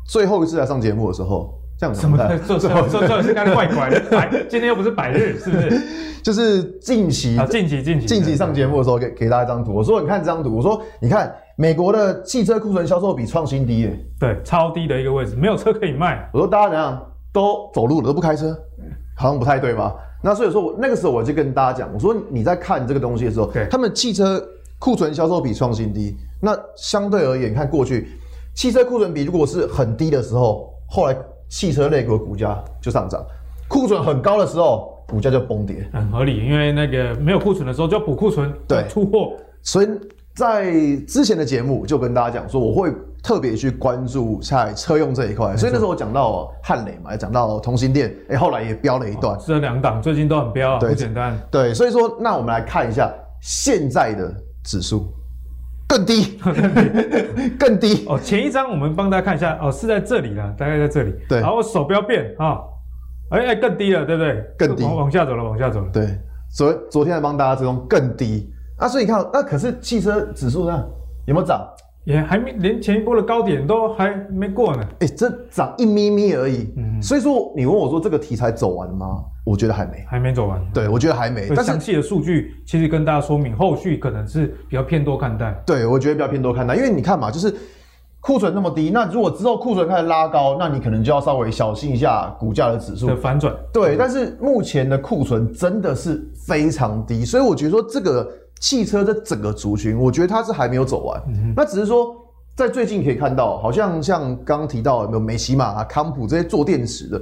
[0.08, 2.02] 最后一次来上节目的时候，这样子。
[2.02, 2.18] 什么？
[2.46, 4.46] 最最后最后是刚才怪怪的。
[4.50, 5.82] 今天又不是百日，是不是？
[6.24, 9.74] 就是近期啊，近期近期近期上节目的时候给给大家一张图。
[9.74, 16.30] 我说你看这张图，我说你看美国的汽车库存销售比创新低耶，对，超低的一个位置，没有车可以卖。
[16.32, 18.58] 我说大家怎样都走路了，都不开车，
[19.18, 19.94] 好像不太对吧？
[20.24, 24.44] 那所以说我那个时候我就跟大家讲，我说你在看这个东西的时候，他们汽车。
[24.80, 28.10] 库存销售比创新低，那相对而言，看过去
[28.54, 31.16] 汽车库存比如果是很低的时候，后来
[31.48, 33.22] 汽车类股股价就上涨；
[33.70, 36.46] 库存很高的时候，股价就崩跌，很合理。
[36.46, 39.32] 因为那个没有库存的时候就要补库存，对，出货。
[39.62, 39.88] 所以
[40.36, 40.74] 在
[41.08, 45.58] 之前的节目就跟大家讲说，我会特别去关注在车用这一块。
[45.58, 49.36] 所以那时候我讲到汉磊嘛，也讲到同心电，哎，后来也飙了一段。
[49.44, 51.36] 这两档最近都很飙啊，不简单。
[51.50, 54.32] 对，所以说那我们来看一下现在的。
[54.66, 55.14] 指数
[55.90, 56.40] 更低，
[57.60, 58.18] 更低哦。
[58.18, 61.14] 前一张我们帮大家看一下哦，是在这里了，大概在这里。
[61.28, 62.60] 对，然后手不要变啊，
[63.32, 64.42] 哎、欸、哎，更低了，对不对？
[64.58, 65.90] 更低，往往下走了，往下走了。
[65.92, 66.18] 对，
[66.56, 70.82] 昨昨天还帮大家追踪更低啊，所以你看，那可是汽车指数呢，
[71.26, 71.68] 有没有涨？
[72.06, 74.82] 也还没，连前一波的高点都还没过呢。
[75.00, 76.74] 哎、欸，这涨一咪咪而已。
[76.76, 79.24] 嗯，所以说你问我说这个题材走完了吗？
[79.46, 80.62] 我觉得还没，还没走完。
[80.74, 81.50] 对，我觉得还没。
[81.56, 85.54] 但详细的数据其实跟大家说明，后续可能是比较偏多看待。
[85.66, 87.54] 对，我觉得比较偏多看待，因为你看嘛，就是
[88.20, 93.54] 库存那么低，那如果之后库存开始拉高，那你可能就要稍微小心一下股价的指数的反转。
[93.74, 98.30] 对，但是目前的库存真的是非常低，所以我觉得说这个
[98.64, 101.22] 汽车的整个族群，我觉得它是还没有走完。
[101.28, 102.16] 嗯、那只是说
[102.56, 107.22] 在最近可以看到，好像像刚刚提到有没有美琪玛啊、康普这些做电池的。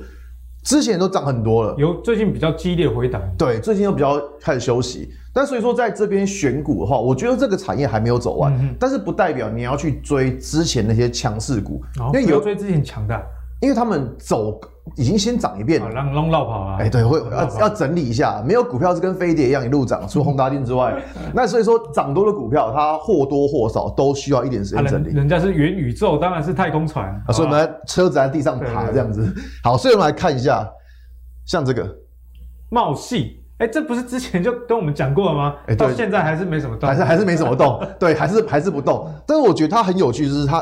[0.63, 5.09] 之前都涨很多了，有最近比较激烈回档，对，最近又比较开始休息。
[5.33, 13.19] 但所以说，在这边选股的话，我觉得这个产业还没有走完，嗯、但是不代表你要去追之前那些强势股，哦、因为有追之前强的，
[13.59, 14.61] 因为他们走
[14.95, 16.77] 已经先涨一遍了，让让绕跑啊！
[16.79, 18.41] 哎，对，会要要整理一下。
[18.45, 21.01] 没有股票是跟飞碟一样一路涨，除了宏达电之外，
[21.33, 25.13] 那所以说涨多的股票，它或多或少都需要一点时间整理。
[25.13, 29.31] 人家是元宇宙，当然是太空船啊，所以我们车子在地上爬这样子。
[29.63, 30.67] 好，所以我们来看一下，
[31.45, 31.87] 像这个
[32.69, 35.55] 茂系，哎，这不是之前就跟我们讲过了吗？
[35.67, 39.07] 哎，到现在还是没什么动，还是还是没什么动， 对，还是还是不动。
[39.27, 40.59] 但是我觉得它很有趣，就是它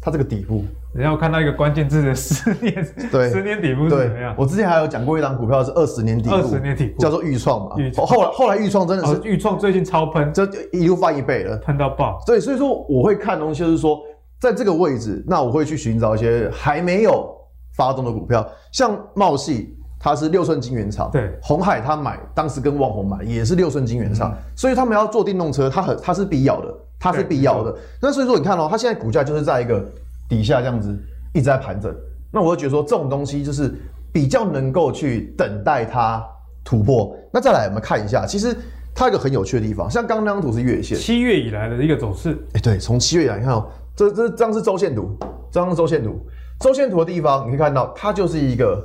[0.00, 0.64] 它这个底部。
[0.94, 4.32] 然后看到一个关键字的十年，对，十年底部是怎么样？
[4.38, 7.76] 我之前还有讲过一档股票是二十年底部，二十年底部叫做钰创嘛。
[8.06, 12.22] 后来后来钰创真的是钰创最近超喷，这一路翻一倍了，喷到爆。
[12.24, 13.98] 对，所以说我会看东西，就是说
[14.38, 17.28] 在这个位置，那我会去寻找一些还没有
[17.76, 27.74] 发动的股票，像茂系，它是六寸晶圆厂，对，红海他买当时跟旺宏买也是六寸晶圆厂，所以他们要做电动车，它很它是必要的，它是必要的。
[28.00, 29.84] 那所以说你看哦，它现在股价就是在一个。
[30.28, 30.96] 底下这样子
[31.32, 31.94] 一直在盘整，
[32.32, 33.74] 那我就觉得说这种东西就是
[34.12, 36.24] 比较能够去等待它
[36.64, 37.16] 突破。
[37.32, 38.56] 那再来我们看一下，其实
[38.94, 42.32] 它有一个很有趣的地方，像刚刚那张图是月线，七月以来的一个走势。
[42.52, 45.16] 哎、欸，对，从七月以来，你看哦，这这这张是周线图，
[45.50, 46.18] 这张是周线图，
[46.60, 48.82] 周线图的地方你可以看到，它就是一个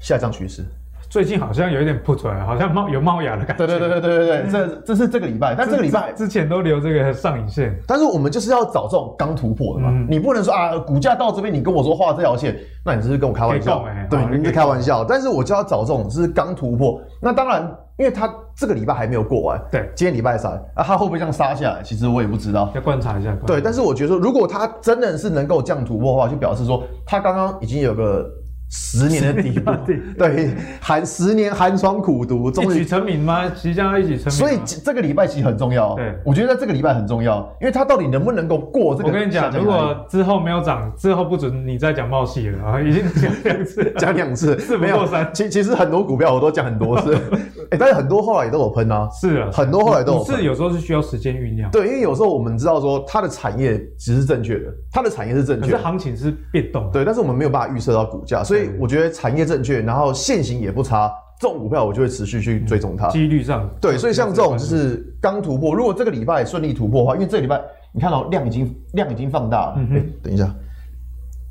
[0.00, 0.64] 下降趋势。
[1.08, 3.66] 最近好像有一点扑出来，好像冒有冒芽的感觉。
[3.66, 7.74] 对对对对对对对，这这是这个礼拜，但这个礼拜之前都留这个上影线。
[7.86, 15.02] 但是我们就是要找这种刚突破的嘛，嗯、你不能说啊，股价到这边你跟我说画这条线，那你只是跟我开玩笑，欸、对，你是开玩笑。
[15.02, 17.62] 但是我就要找这种是刚突破，那当然，
[17.96, 21.82] 因为它这个礼拜还没有过完，对，今天礼拜三啊，它会不会这样杀下来？
[21.82, 23.34] 其实我也不知道，要观察一下。
[23.46, 28.30] 对，但是我觉得说，如果它真的是能够这样突破的话，就表示说它刚刚已经有个。
[28.70, 29.72] 十年的底部，
[30.18, 30.50] 对，
[30.80, 33.48] 寒十年寒窗苦读，终于一举成名吗？
[33.48, 34.30] 即将要一举成名。
[34.32, 35.94] 所以这个礼拜其实很重要。
[35.94, 39.08] 对，我觉得在这个礼拜很重要，因为它到底能不能够过这个？
[39.08, 42.80] 我跟你讲，如果之后没有涨，之后不准你再讲冒戏了啊！
[42.82, 45.28] 已经讲两次，讲两次，是没有三。
[45.32, 47.16] 其其实很多股票我都讲很多次，
[47.70, 49.08] 哎，但是很多后来也都有喷啊。
[49.10, 50.36] 是啊，很多后来都有喷。
[50.36, 51.70] 是有时候是需要时间酝酿。
[51.70, 56.90] 对，因为有时候我们知道说它的产业其实是正确的，它的产业是正确的，可是行情是变动。
[56.92, 59.44] 对，但是我们没有办法预测到股价，所以我觉得产业。
[59.44, 63.08] 正确，然后现行也不差，这种股票我就会持续去追踪它。
[63.08, 67.58] 几率上，对，所以像这种就是刚突破，如果这个礼拜顺利突破的话，因为这个礼拜
[67.92, 69.78] 你看到量已经量已经放大了，
[70.22, 70.54] 等一下，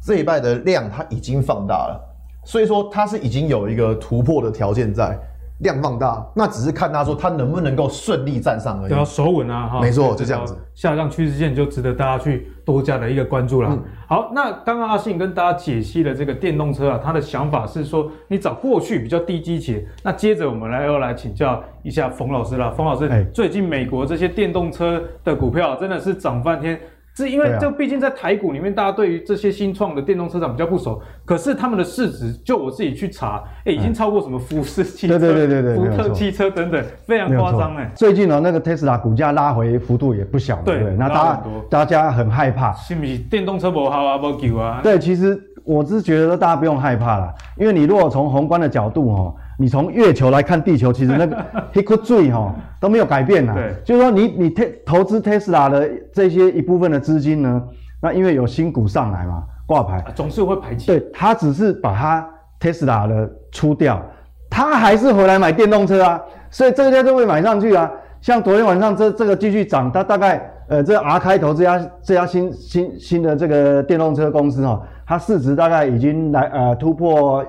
[0.05, 1.99] 这礼拜的量它已经放大了，
[2.45, 5.17] 所以说它是已经有一个突破的条件在。
[5.59, 8.91] 量放大，那只是看他说他能不能够顺利站上而已。
[8.91, 10.55] 要守稳啊，哈，没错，就这样子。
[10.75, 13.69] 下降趋势线就值得大家去多加的一个关注了。
[13.71, 19.83] 嗯、好，那刚刚阿信跟大家解析了这个电动车啊，他的想法是说，你找过去比较低基期。
[20.03, 22.71] 那接着我们来要来请教一下冯老师了。
[22.73, 26.79] 冯老师，欸、最近美国这些电动车的股票真的是涨翻天。
[27.17, 31.01] 是因为这毕竟在台股里面，大家对于这些新创的电动车厂比较不熟。
[31.25, 37.91] 可是他们的市值，就我自己去查，哎，已经超过什么福斯汽车、对对对对福特汽车等等，非常夸张哎。
[37.95, 40.93] 最近呢，那个特斯拉股价拉回幅度也不小，对不对？
[40.95, 44.81] 那大家大家很害怕，是不是电动车不好啊，不救啊？
[44.83, 49.35] 对，其实我是觉得大家不用害怕啦，因为你如果从宏观的角度哦。
[49.59, 51.43] 你从月球来看地球，其实那个
[51.73, 53.55] 一颗坠哈都没有改变呐。
[53.55, 57.63] 对，就是说你你特投资特斯拉的这些一部分的资金呢，
[57.99, 60.85] 那因为有新股上来嘛，挂牌总是会排挤。
[60.85, 63.99] 对，他只是把它 Tesla 的出掉，
[64.47, 67.91] 他还是回来买电动车啊，所以这家就会买上去啊。
[68.21, 77.43] 像昨天晚上这这个继续涨，它大概呃这 R 开头这家这家新新新的这个电动车公司哈，它市值大概已经来呃突破。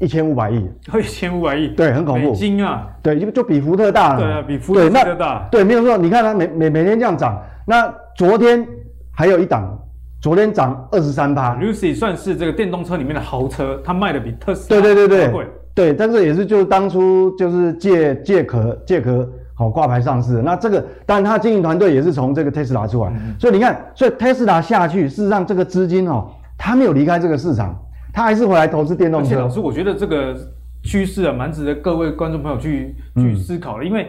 [0.00, 2.34] 一千五百亿， 一千五百亿，对，很恐怖。
[2.34, 4.18] 金啊，对，就就比福特大了。
[4.18, 5.46] 对啊，比福特大。
[5.50, 5.96] 对，没有错。
[5.98, 8.66] 你看它每每每天这样涨，那昨天
[9.12, 9.78] 还有一档，
[10.20, 11.54] 昨天涨二十三趴。
[11.56, 20.40] Lucid 算是这个电动车里面的豪车，它卖的比特斯拉对对对对对，但是也是就是当初就是借借壳借壳好挂牌上市。
[20.42, 27.78] 那这个当然它经营团队也是从这个特斯拉出来，嗯、所以你看，所以特斯拉下去，事实上这个资金哦，它没有离开这个市场。
[28.12, 29.28] 他还是回来投资电动车。
[29.28, 30.34] 而且老师，我觉得这个
[30.82, 33.84] 趋势啊，蛮值得各位观众朋友去去思考的。
[33.84, 34.08] 嗯、因为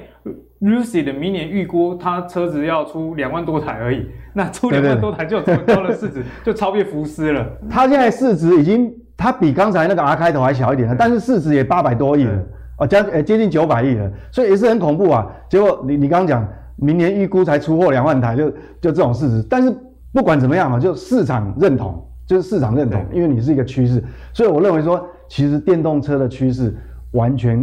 [0.61, 7.45] Lucid 的明年预估，它车子要出两万多台而已， 那出两万多台就有这么高的市值， 就超越福斯了。
[7.69, 12.43] 它现在市值已经，它比刚才那个 R 开头还小一点了，但是市值也八百多亿了，
[12.77, 15.27] 哦，将呃接近九百亿了，所以也是很恐怖啊。
[15.49, 19.45] 结果你你刚刚讲，明年预估才出货两万台就，就就这种市值。
[19.49, 19.75] 但是
[20.13, 22.07] 不管怎么样啊，就市场认同。
[22.31, 26.73] 就是市场认同，因为你是一个趋势，所以我认为说，其实电动车的趋势
[27.11, 27.61] 完全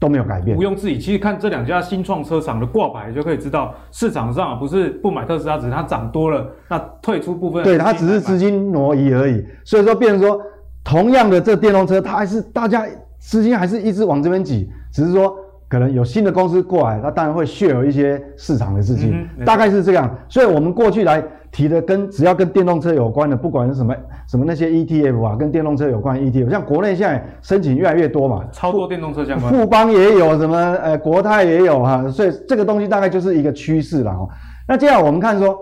[0.00, 0.56] 都没有改变。
[0.56, 7.62] 毋庸置疑，其实看这两家新创车厂的挂牌就可以知道，市场上不是不买特斯拉，只是它涨多了，那退出部分。
[7.62, 9.44] 对，它只是资金挪移而已。
[9.66, 10.40] 所以说，变成说，
[10.82, 12.86] 同样的这电动车，它还是大家
[13.18, 15.36] 资金还是一直往这边挤，只是说
[15.68, 20.12] 可能有新的公司过来，那当然会 share 一些市场的资金，嗯、大概是这样。
[20.28, 21.22] 所以我们过去来。
[21.52, 23.94] 提的跟只要跟电动车有关的，不管是什么
[24.28, 34.28] 什么那些 ETF 啊，跟电动车有关的 ETF，像国内现在申请越来越多嘛，超多电动车相关，富邦也有什么，呃，国泰也有哈、啊，所以这个东西大概就是一个趋势了哈。
[34.68, 35.56] 那接下来我们看说，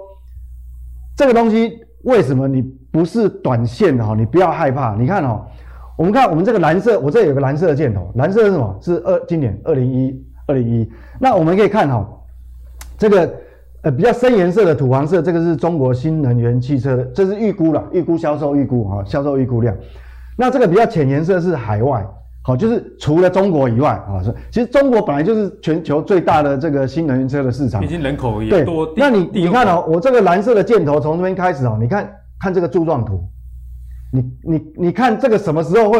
[1.17, 4.17] 这个东西为什么你不是短线的哈？
[4.17, 5.47] 你不要害怕，你看哦，
[5.97, 8.79] 我们看我们这个蓝色，我这有个蓝色的箭头，蓝色是什么？
[8.81, 12.09] 是二今年二零一二零一，那我们可以看哈，
[12.99, 13.35] 这个。
[13.85, 19.77] 呃，比较深颜色的土黄色，这个是中国新能源汽车的，这是预估了，预估销售预估啊，销售预估量。
[20.39, 22.03] 那这个比较浅颜色是海外，
[22.43, 28.91] 好，就是除了中国以外啊，是其实中国本来就是全球最大的这个新能源车的市场，毕竟人口也多。
[28.97, 33.23] 那你你看哦，我这个蓝色的箭头从这边开始哦，你看看这个柱状图，
[34.15, 35.99] 你你你看这个什么时候会？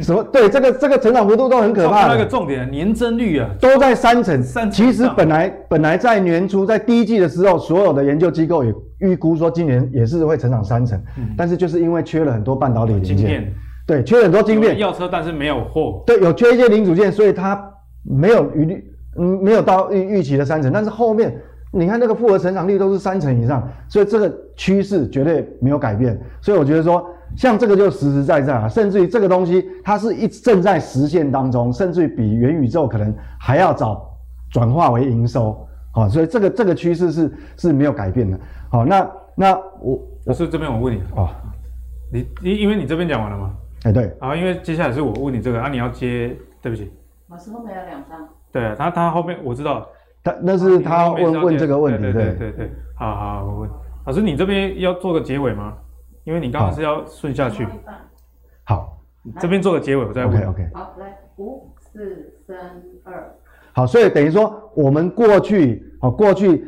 [0.00, 0.22] 什么？
[0.32, 2.06] 对，这个这个成长幅度都很可怕。
[2.06, 4.40] 那个重点，年增率啊，都在三成。
[4.40, 4.70] 三成。
[4.70, 10.96] 其实本来本来在年初在第一季的时候，所有的研究机构也预估说今年也是会成长三成。
[11.18, 11.34] 嗯。
[11.36, 13.52] 但是就是因为缺了很多半导体零件。
[13.84, 14.78] 对，缺了很多晶片。
[14.78, 16.04] 要车，但是没有货。
[16.06, 17.60] 对，有缺一些零组件，所以它
[18.04, 18.84] 没有余力，
[19.18, 20.72] 嗯，没有到预预期的三成。
[20.72, 21.36] 但是后面
[21.72, 26.16] 你看那个复合成长率都是三成以上，所以这个趋势绝对没有改变。
[26.40, 27.04] 所以我觉得说。
[27.36, 34.08] 像这个就实实在在啊，甚至于这个东西它是一正在实现当中，甚至于比元宇宙可能还要早
[34.50, 38.38] 转化为营收，好，所以这个这个趋势是是没有改变的。
[38.70, 41.28] 好，那那我我是这边我问你哦，
[42.12, 43.52] 你因因为你这边讲完了吗？
[43.84, 46.92] 哎对，啊，因为接下来是我问你这个啊，你要接，对不起，
[47.28, 49.86] 老师后面有两张，对他他后面我知道，
[50.22, 52.12] 他那是他问问这个问题，对。
[52.12, 53.70] 对对对，好好我问。
[54.04, 55.72] 老师，你这边要做个结尾吗？
[56.24, 57.66] 因为你刚刚是要顺下去，
[58.64, 58.98] 好，
[59.38, 60.36] 这边做个结尾，我再问。
[60.36, 60.68] OK OK。
[60.74, 62.56] 好，来五四三
[63.04, 63.34] 二。
[63.72, 66.64] 好，所以等于说我们过去，哦，过去，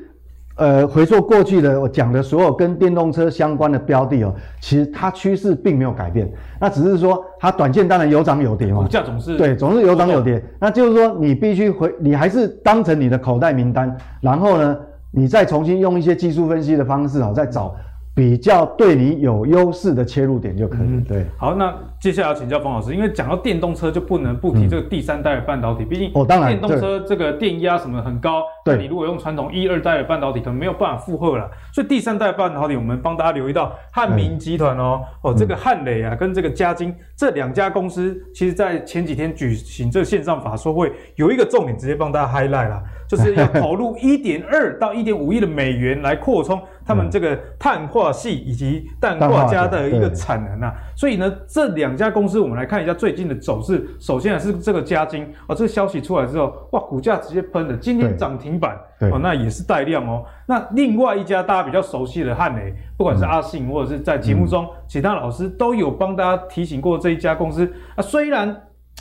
[0.57, 14.79] 呃，回溯过去的我讲的所有跟电动车相关的标的哦，其实它趋势并没有改变，那只是说它短线当然有涨有跌嘛，股价总是对，总是有涨有跌，那就是说你必须回，你还是当成你的口袋名单，然后呢，
[15.11, 17.75] 你再重新用一些技术分析的方式哦，再找。
[18.14, 20.87] 比较对你有优势的切入点就可以。
[20.87, 31.49] 嗯、对，好，那接下来要请教冯老师，因为讲到电动车就不能不提这个第三代的半导体，毕、嗯、竟哦，当然电动车这个电压什么很高，对，你如果用传统一二代的半导体，可能没有办法负荷了。
[31.73, 46.61] 所以第三代半导体，我们帮大家留意到汉明集团哦，哦，这个汉磊啊，跟这个嘉金这两家公司，其实在前几天举行这个线上法说会，有一个重点直接帮大家 highlight 了， 就是要投入一点二到一点五亿的美元来扩充。
[46.85, 53.87] 他们这个碳化系以及氮化镓的一个产能啊，所以呢，这两家公司我们来看一下最近的走势。
[53.99, 58.77] 首先啊，是这个嘉金哦，这个消息出来之后，哇，股价直接喷了，今天涨停板
[59.13, 60.25] 哦，那也是带量哦。
[60.47, 67.71] 那另外一家大家比较熟悉的汉雷，不管是阿信或者是在节目中其他老师都有帮大家提醒过这一家公司。
[67.95, 68.55] 啊，虽然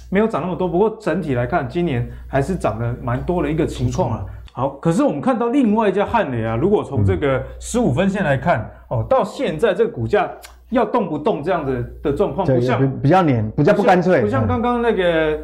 [0.10, 4.26] 没有涨那么多，不过整体来看，今年还是涨了蛮多的一个情况啊。
[4.54, 10.30] 好，可是我们看到另外一家汉雷啊，如果从这个十五分线来看，嗯、哦，到现在这个股价
[10.72, 15.40] 要动不动这样子的状况，不像比较黏，比较不干脆，不像刚刚那个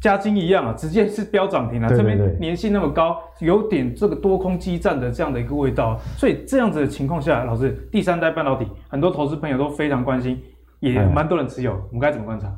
[0.00, 1.88] 嘉金一样啊，直接是飙涨停了。
[1.88, 5.98] 这边粘性那么高，有点这个多空激战的这样的一个味道。
[6.16, 10.40] 所以这样子的情况下，老师，第三代半导体，很多投资朋友都非常关心，
[10.80, 12.50] 也蛮多人持有，我们该怎么观察？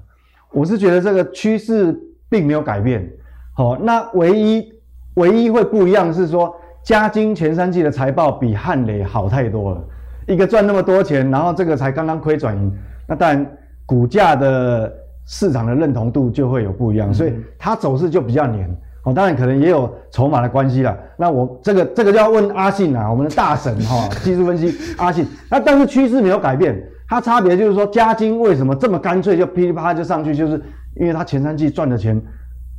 [0.52, 3.10] 我是觉得这个趋势并没有改变。
[3.54, 4.72] 好，那唯一。
[5.14, 6.54] 唯一会不一样是说，
[6.84, 9.84] 嘉金前三季的财报比汉磊好太多了，
[10.32, 12.72] 一个赚那么多钱，然后这个才刚刚亏转盈，
[13.06, 13.44] 那当然
[13.84, 14.92] 股价的
[15.26, 18.70] 市场的认同度就会有不一样，所以它走势就比较黏
[19.02, 19.12] 哦。
[19.12, 20.96] 当然可能也有筹码的关系啦。
[21.16, 25.26] 那我这个这个就要问阿信啊，我们的大神哈， 技术分析阿信。
[25.50, 30.62] 那但是趋势没有改变，它差别就是说，嘉金为什么这么干脆就噼里啪啦就上去，就是
[30.94, 32.22] 因为它前三季赚的钱。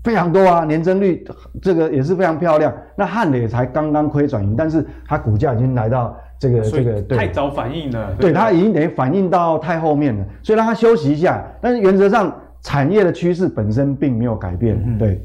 [0.03, 1.23] 非常多啊，年增率
[1.61, 2.73] 这个也是非常漂亮。
[2.95, 11.45] 那汉磊才刚刚亏转盈，但是它股价已经来到这个这个太早反应了，对，它已经等于反应到太后面了，所以让它休息一下。
[11.61, 15.21] 但是原则上产业的趋势本身并没有改变，嗯、对。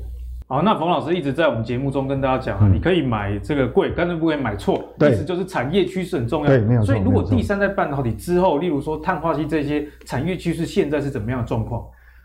[0.46, 4.84] 好，那冯老师一直在我们节目中跟大家讲、嗯、你可以买这个贵，但是不可以买错。
[5.00, 6.48] 意思就是产业趋势很重要。
[6.48, 6.88] 对，没有错。
[6.88, 11.82] 所以如果第三代半导体之后，例如说碳化硅这些产业趋势，现在是怎么样的状况？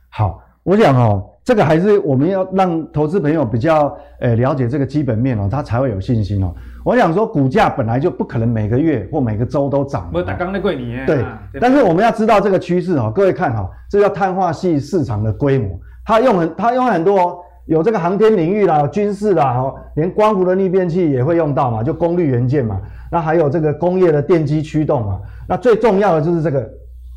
[0.09, 1.30] 好，我想哦。
[1.43, 6.53] 这个还是我们要让投资朋友比较呃了解这个基本面哦，他才会有信心哦。
[6.85, 10.07] 我想说，股价本来就不可能每个月或每个周都涨。
[10.11, 10.95] 不是打刚那贵你。
[11.07, 11.25] 对，
[11.59, 22.79] 但是我们要知道这个趋势哦，各位看哈，这叫碳化系市场的规模，它用很它用很多哦，有这个航天领域啦，有军事啦，哦，连光伏的逆变器也会用到嘛，就功率元件嘛，
[23.11, 26.69] 那还有这个工业的电机驱动嘛，那最重要的就是这个。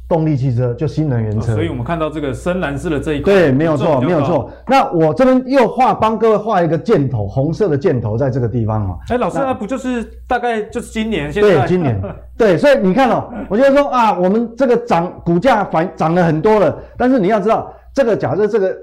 [0.07, 4.51] 动力汽车就新能源车，哦，所以我们看到这个深蓝色的这一块，对，没有错，没有错。
[4.67, 8.99] 那我这边又画，帮各位画一个箭头，红色的箭头在这个地方哦。
[9.09, 11.33] 哎，老师，那不就是大概就是今年？
[11.33, 12.01] 现在对，今年，
[12.37, 18.77] 对，所以你看哦，我觉得说啊，我们这个涨股价反涨了很多了，但是你要知道，这个假设这个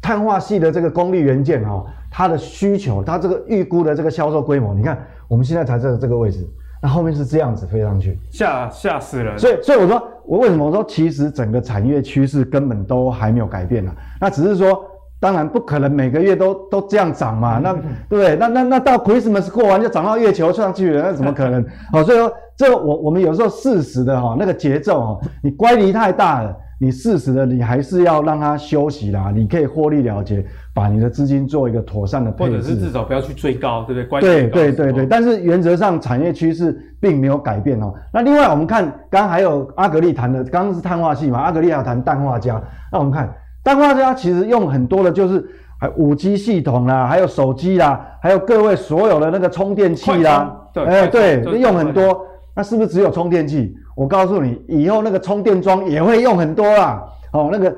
[0.00, 6.46] 碳化系的这个功率元件哈，它的需求，它这个预估的这个销售规模，你看我们现在才在这个位置。
[6.80, 9.38] 那后面是这样子飞上去，吓吓死人。
[9.38, 13.92] 所以，所以我说，我为什么我说，其实整个产业趋势根本都还没有改变呢？
[14.20, 14.84] 那只是说，
[15.20, 17.58] 当然不可能每个月都都这样涨嘛。
[17.58, 18.36] 那对不对？
[18.36, 21.64] 那那那到 Christmas 过完就涨到月球上去了，那怎么可能？
[21.92, 26.56] 好，所以说，这我我们有时候适时的哈那个节奏哈，你乖离太大了。
[26.80, 29.32] 你适时的，你还是要让它休息啦。
[29.34, 34.20] 你可以获利了结，把你的资金做一个妥善的配置，或者是至少不要去追高，对不对？
[34.20, 35.06] 对对对对。
[35.06, 37.92] 但是原则上产业趋势并没有改变哦。
[38.12, 42.62] 那另外我们看，刚刚还有阿格力谈的，刚刚是碳化系嘛，阿格力还要谈氮化镓。
[42.92, 43.28] 那我们看
[43.64, 45.44] 氮化镓其实用很多的就是
[45.80, 52.24] 还五 G 系统啦，还有手机啦，还有各位所有的那个充电器啦，对，哎对，用很多。
[52.58, 53.72] 那是不是只有充电器？
[53.94, 57.00] 我告诉你，以后那个充电桩也会用很多啦。
[57.32, 57.72] 哦，那个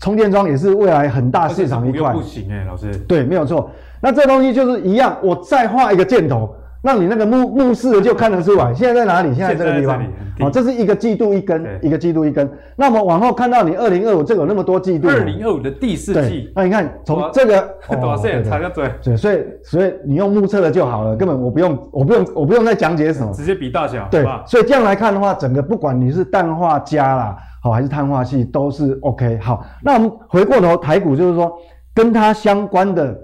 [0.00, 2.14] 充电桩也是未来很大市场一块。
[2.14, 2.96] 不行哎，老师。
[3.06, 3.70] 对，没有错。
[4.00, 6.48] 那这东西就是一样，我再画一个箭头。
[6.82, 9.32] 让你那个目目视的就看得出来，现在在哪里？
[9.34, 10.02] 现在这个地方，
[10.40, 12.50] 哦，这是一个季度一根，一个季度一根。
[12.76, 15.08] 那我们往后看到你二零二五，这个有那么多季度。
[15.08, 16.50] 二零二五的第四季。
[16.56, 18.90] 那你看从这个多少岁才个嘴？
[19.02, 24.08] 对，所以所以你用目测的就好了，根本我不用，我不用，我不用再讲解什么，直接比大小。
[24.10, 29.38] 对，所以这样来看的话，整个不管你是氮化镓啦，好还是碳化系，都是 OK。
[29.40, 31.52] 好，那我们回过头台股，就是说
[31.94, 33.16] 跟它相关的，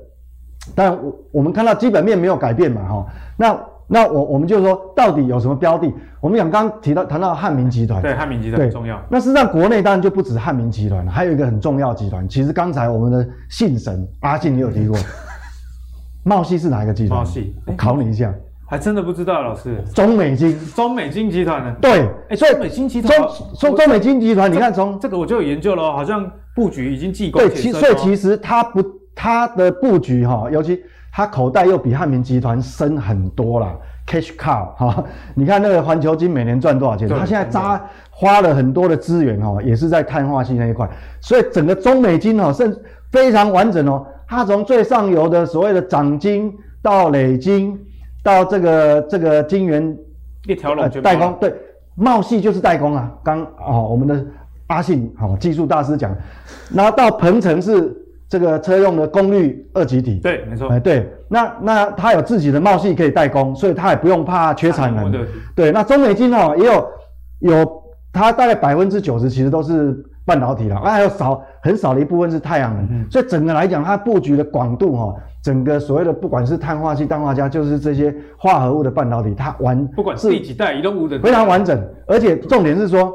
[0.76, 3.06] 但我我们看到基本面没有改变嘛，哈，
[3.38, 3.58] 那。
[3.90, 5.90] 那我我们就说，到底有什么标的？
[6.20, 9.02] 我们讲刚刚提到谈到汉民集团，对，汉民集团很重要。
[9.08, 12.28] 那事实上，国内当然就不止汉民集团，还有一个很重要集团。
[12.28, 14.98] 其实刚才我们的信神阿信也有提过，
[16.22, 17.20] 茂系是哪一个集团？
[17.20, 18.30] 茂系，我考你一下，
[18.66, 19.82] 还真的不知道，老师。
[19.94, 21.74] 中美金，中美金集团呢。
[21.80, 23.18] 对，哎，中美金集团，
[23.58, 27.40] 中中美金集团，你看从这个我就有研究了，好像布局已经技高。
[27.40, 28.84] 对，其所以其实它不，
[29.14, 30.78] 它的布局哈，尤其
[31.18, 33.74] 它口袋又比汉民集团深很多啦。
[34.06, 35.02] Cash cow 哈，
[35.34, 37.08] 你看那个环球金每年赚多少钱？
[37.08, 40.88] 他现在扎花了很多的资源哦，也是在碳化矽那一块，
[41.20, 42.72] 所以整个中美金哦，甚
[43.10, 44.06] 非常完整哦。
[44.28, 47.76] 它从最上游的所谓的长金到累金，
[48.22, 49.98] 到这个这个金元
[50.46, 51.52] 一条龙代工，对，
[51.96, 53.12] 茂系就是代工啊。
[53.24, 54.24] 刚哦，我们的
[54.68, 56.16] 阿信好技术大师讲，
[56.72, 58.04] 然后到鹏程是。
[58.28, 65.10] 这个车用的功率二极体，对，没错，哎，对，那那它有自己的茂系可以代工，所以它也不用怕缺产能。
[65.10, 65.20] 对，
[65.56, 66.86] 对，那中美晶哦也有
[67.38, 83.10] 有，它大概百分之九十其实都是半导体了，啊，还有少很少的一部分是太阳能，嗯、所以整个来讲，它布局的广度哈，整个所谓的不管是碳化矽、氮化镓，就是这些化合物的半导体，它完不管是第几代，移动物的非常完整，而且重点是说。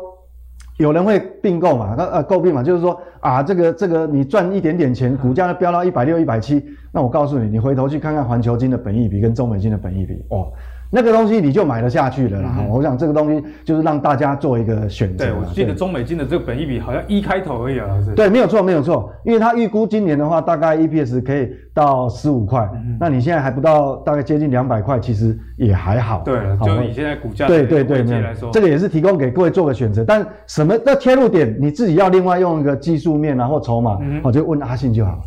[0.77, 1.95] 有人会并购嘛？
[1.97, 10.51] 那呃购并嘛，就是说啊，这个这个你赚一点点钱，股价飙到一百六、一百七，那我告诉你，你回头去看看环球金的本益比跟中美金的本益比，哦。
[10.95, 12.55] 那个东西你就买得下去了啦。
[12.59, 15.25] 嗯、我想这个东西就是让大家做一个选择。
[15.25, 17.87] 对，我记得中美金的这个本益比好像一开头而已啊。
[18.15, 19.11] 对，没有错，没有错。
[19.23, 22.69] 因为它预估今年的话，大概 EPS 可以到十五块。
[22.75, 26.21] 嗯、那你现在还不到，大概接近两百块，其实也还好。
[26.23, 30.05] 对，就你现在股价对对对来说，这个也是提供给各位做个选择。
[30.05, 35.19] 但什么的切入点，你自己要另外用一个技术面啊或筹码，我、嗯、就问阿信就好。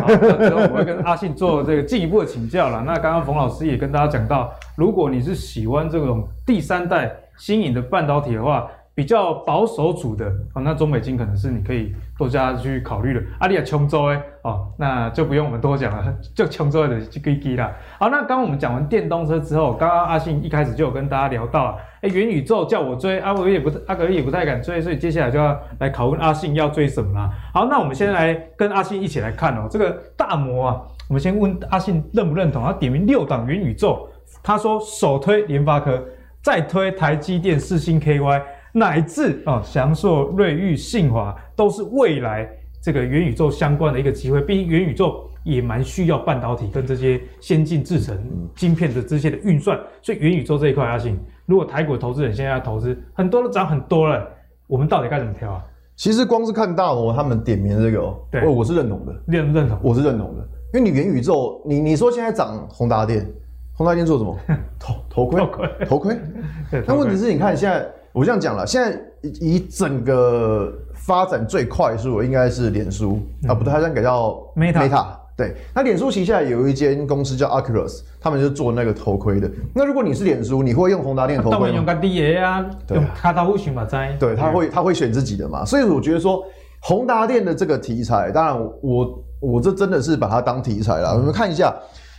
[0.00, 2.82] 好，之后我会跟阿信做这个进一步的请教了。
[2.86, 13.22] 那刚刚冯老师也跟大家讲到，如果你是喜欢这种第三代新颖的半导体的话，比较保守组的啊，那中美金可能是你可以多加去考虑的。
[13.38, 17.72] 阿里亚琼州哎，哦，那就不用我们多讲了， 就琼州的就可以了。
[17.98, 27.30] 好，那刚刚我们讲完电动车之后，刚刚阿信一开始就有跟大家聊到，哎，元宇宙叫我追，阿格力也不阿格力也不太敢追，所以接下来就要来拷问阿信要追什么啦。
[27.54, 32.62] 好，那我们先来跟阿信一起来看哦，这个大摩啊，我们先问阿信认不认同？
[32.62, 34.06] 他点名六档元宇宙，
[34.42, 36.04] 他说首推联发科，
[36.42, 38.42] 再推台积电、四星 KY。
[38.72, 42.48] 乃至啊，祥硕、瑞昱、信华都是未来
[42.82, 44.40] 这个元宇宙相关的一个机会。
[44.40, 48.16] 毕竟元宇宙也蛮需要半导体跟这些先进制程
[48.56, 54.26] 晶片的这些的运算，所以元宇宙这一块，阿信，如果台股投资人现在要投资，很多都涨很多了，
[54.66, 55.62] 我们到底该怎么挑啊？
[55.94, 63.30] 其实光是看大摩他们点名的这个，对，我是认同的，认认同，我是认同的，因为你元宇宙，你你说现在涨宏达电，
[63.74, 64.36] 宏达电做什么？
[64.80, 66.18] 头头盔，头盔，头盔。
[66.86, 69.00] 那问题是，你看现在，我这样讲了，现在
[69.40, 74.88] 以整个发展最快速的应该是脸书、嗯、啊，不对，它应该叫 Meta。
[74.88, 79.50] Meta 对，那脸书旗下有一间公司叫 Oculus，他们就做那个头盔的。
[79.74, 81.58] 那如果你是脸书，你会用宏达电头盔吗？
[81.58, 84.14] 当然用个 DA 啊，用卡塔夫选嘛在。
[84.20, 85.64] 对，他会他会选自己的嘛。
[85.64, 86.44] 所以我觉得说
[86.80, 91.16] 宏达电的这个题材，当然我我这真的是把它当题材了。
[91.16, 91.74] 我们看一下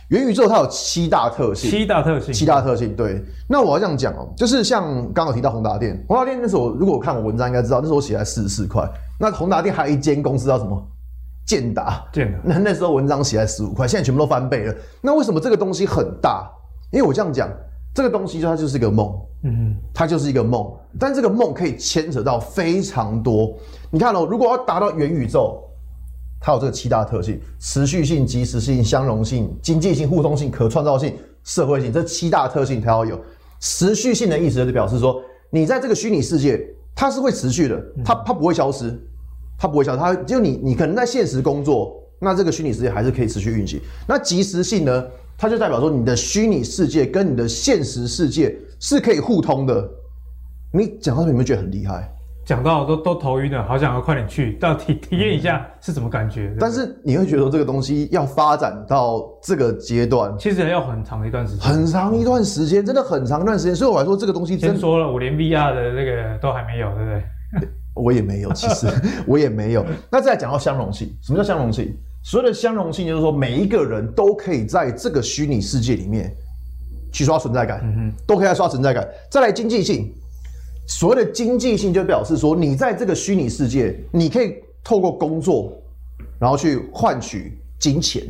[0.08, 2.94] 元宇宙，它有七大特性，七大特性，七大特性。
[2.94, 8.86] 对，那我要这样讲哦，就是像刚刚提到宏达电，宏达电那时候如果我看我文章应该知道，那时候我写在四十四块。
[9.18, 10.82] 那宏达电还有一间公司叫什么？
[11.46, 14.74] 建达，建达，那那时候文章写在十五块，现在全部都翻倍了。
[15.02, 16.50] 那为什么这个东西很大？
[16.90, 17.50] 因为我这样讲，
[17.94, 20.72] 这个东西就它就是一个梦，嗯哼，它就是一个梦。
[20.98, 23.52] 但这个梦可以牵扯到非常多。
[23.90, 25.62] 你看哦，如果要达到元宇宙，
[26.46, 31.90] 它有这个七大特性：持续性、即时性、相容性、经济性、互通性、可创造性、社会性。
[31.90, 33.18] 这七大特性它要有。
[33.60, 36.62] 持续性的意思就表示说，你在这个虚拟世界，
[36.94, 38.94] 它是会持续的，它它不会消失。
[39.56, 43.80] 它不会消失，它就你你可能在现实工作，那这个虚拟世界还是可以持续运行。
[44.06, 45.02] 那即时性呢？
[45.38, 49.88] 它就代表说你的虚拟世界跟你的现实世界是可以互通的。
[50.74, 52.14] 你讲到这，有没有觉得很厉害？
[52.44, 56.48] 讲到都都头晕了，好想要快点去，到体体验一下是什么感觉。
[56.54, 63.74] 嗯、但是你会觉得说这个东西要发展到这个阶段，其实还要很长一段时间，很长一段时间，真的很长一段时间。
[63.74, 67.22] 所以我来说，这个东西真先说了，我连 VR 的那个都还没有，对不对？
[67.94, 68.88] 我也没有，其实
[69.26, 69.86] 我也没有。
[70.10, 71.96] 那再来讲到相容性，什么叫相容性？
[72.24, 76.34] 所谓的相容性就是说，每一个人都可以在这个虚拟世界里面
[77.12, 79.06] 去刷存在感，嗯哼，都可以来刷存在感。
[79.30, 80.12] 再来经济性，
[80.86, 85.72] 所谓的经济性就表示说，你在这个虚拟世界，你可以透过工作，
[86.38, 88.22] 然后去换取金钱。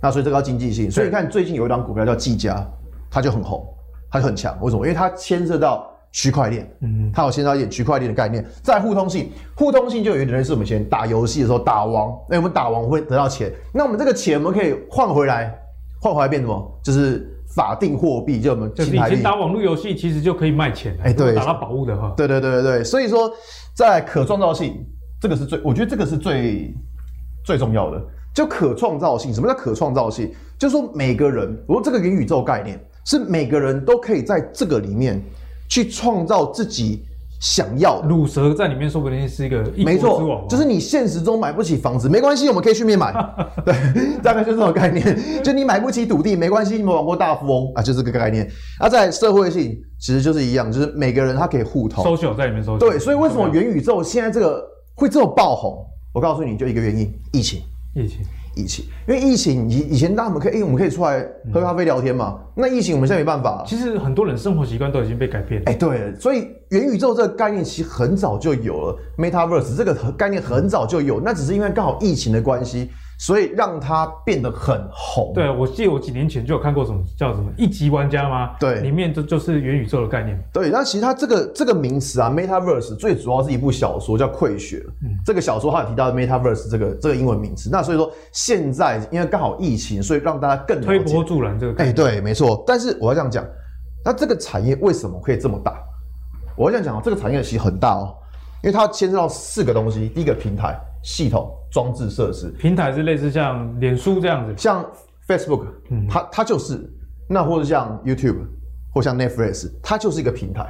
[0.00, 0.90] 那所以这个叫经济性。
[0.90, 2.66] 所以你看，最近有一档股票叫技嘉，
[3.10, 3.66] 它就很红，
[4.10, 4.56] 它就很强。
[4.60, 4.86] 为什么？
[4.86, 5.88] 因为它牵涉到。
[6.14, 8.44] 区块链，嗯，它有牵涉到一点区块链的概念。
[8.62, 15.58] 在互通性，互通性就有一点类似我们以前打游戏的时候打王，那我们打王会得到钱，那我们这个钱我们可以换回来，
[16.02, 16.80] 换回来变什么？
[16.84, 23.32] 就是法定货币，就我们就是以前打网络游戏其实就可以卖钱，哎，对，打到宝物的话，对对对对对，所以说
[23.74, 24.84] 在可创造性，
[25.20, 26.74] 这个是最，我觉得这个是最
[27.44, 28.02] 最重要的，
[28.34, 29.32] 就可创造性。
[29.32, 30.32] 什么叫可创造性？
[30.58, 35.22] 就是说每个人，我说这个元宇宙概念是每个人都可以在这个里面。
[35.68, 37.02] 去创造自己
[37.42, 43.12] 想要的，鲁蛇在里面说不定是一个一没错，就是你现实中买不起房子没关系，我们可以去面买，
[43.66, 43.74] 对，
[44.22, 45.42] 大概就是这种概念。
[45.42, 48.48] 就你买不起土地没关系，你们玩过大富翁啊，就这个概念。
[48.78, 52.78] 啊，在社会性其实就是一样，就是每个人他可以互通，social 在里面 social。
[52.78, 54.64] 对，所以为什么元宇宙现在这个
[54.94, 55.84] 会这么爆红？
[56.14, 57.60] 我告诉你就一个原因，疫情，
[57.96, 58.20] 疫情。
[58.54, 62.38] 疫情，因为疫情以以前，大家我们可以，因为我们可以出来喝咖啡聊天嘛。
[62.38, 63.64] 嗯、那疫情我们现在没办法。
[63.66, 65.64] 其实很多人生活习惯都已经被改变了。
[65.70, 72.90] 哎、欸，对，所以元宇宙这个概念其实很早就有了，Metaverse 这个概念很早就有，那只是因为刚好疫情的关系。
[73.24, 75.30] 所以让它变得很红。
[75.32, 78.56] 对，我记得我几年前就有看过什么叫什么一级玩家吗？
[78.58, 80.36] 对，里面就就是元宇宙的概念。
[80.52, 84.78] 对，那其实它这个这个名词啊，Metaverse 最主要是一部小说叫《溃血》。
[85.04, 87.70] 嗯，这个小说它有提到 Metaverse 这个这个英文名词。
[87.70, 91.90] 那所以说现在因为刚好疫情，所以让大家更推波助澜这个概念。
[91.90, 92.64] 哎，对，没错。
[92.66, 93.46] 但是我要这样讲，
[94.04, 95.80] 那这个产业为什么可以这么大？
[96.56, 98.12] 我要这样讲，这个产业其实很大哦，
[98.64, 100.08] 因为它牵涉到四个东西。
[100.08, 100.76] 第一个平台。
[101.04, 102.50] 系统装置设施。
[102.50, 104.84] 平台是类似像脸书这样子，像
[105.26, 106.88] Facebook，嗯，它它就是。
[107.28, 108.44] 那或者像 YouTube
[108.92, 110.66] 或像 Netflix，它就是一个平台，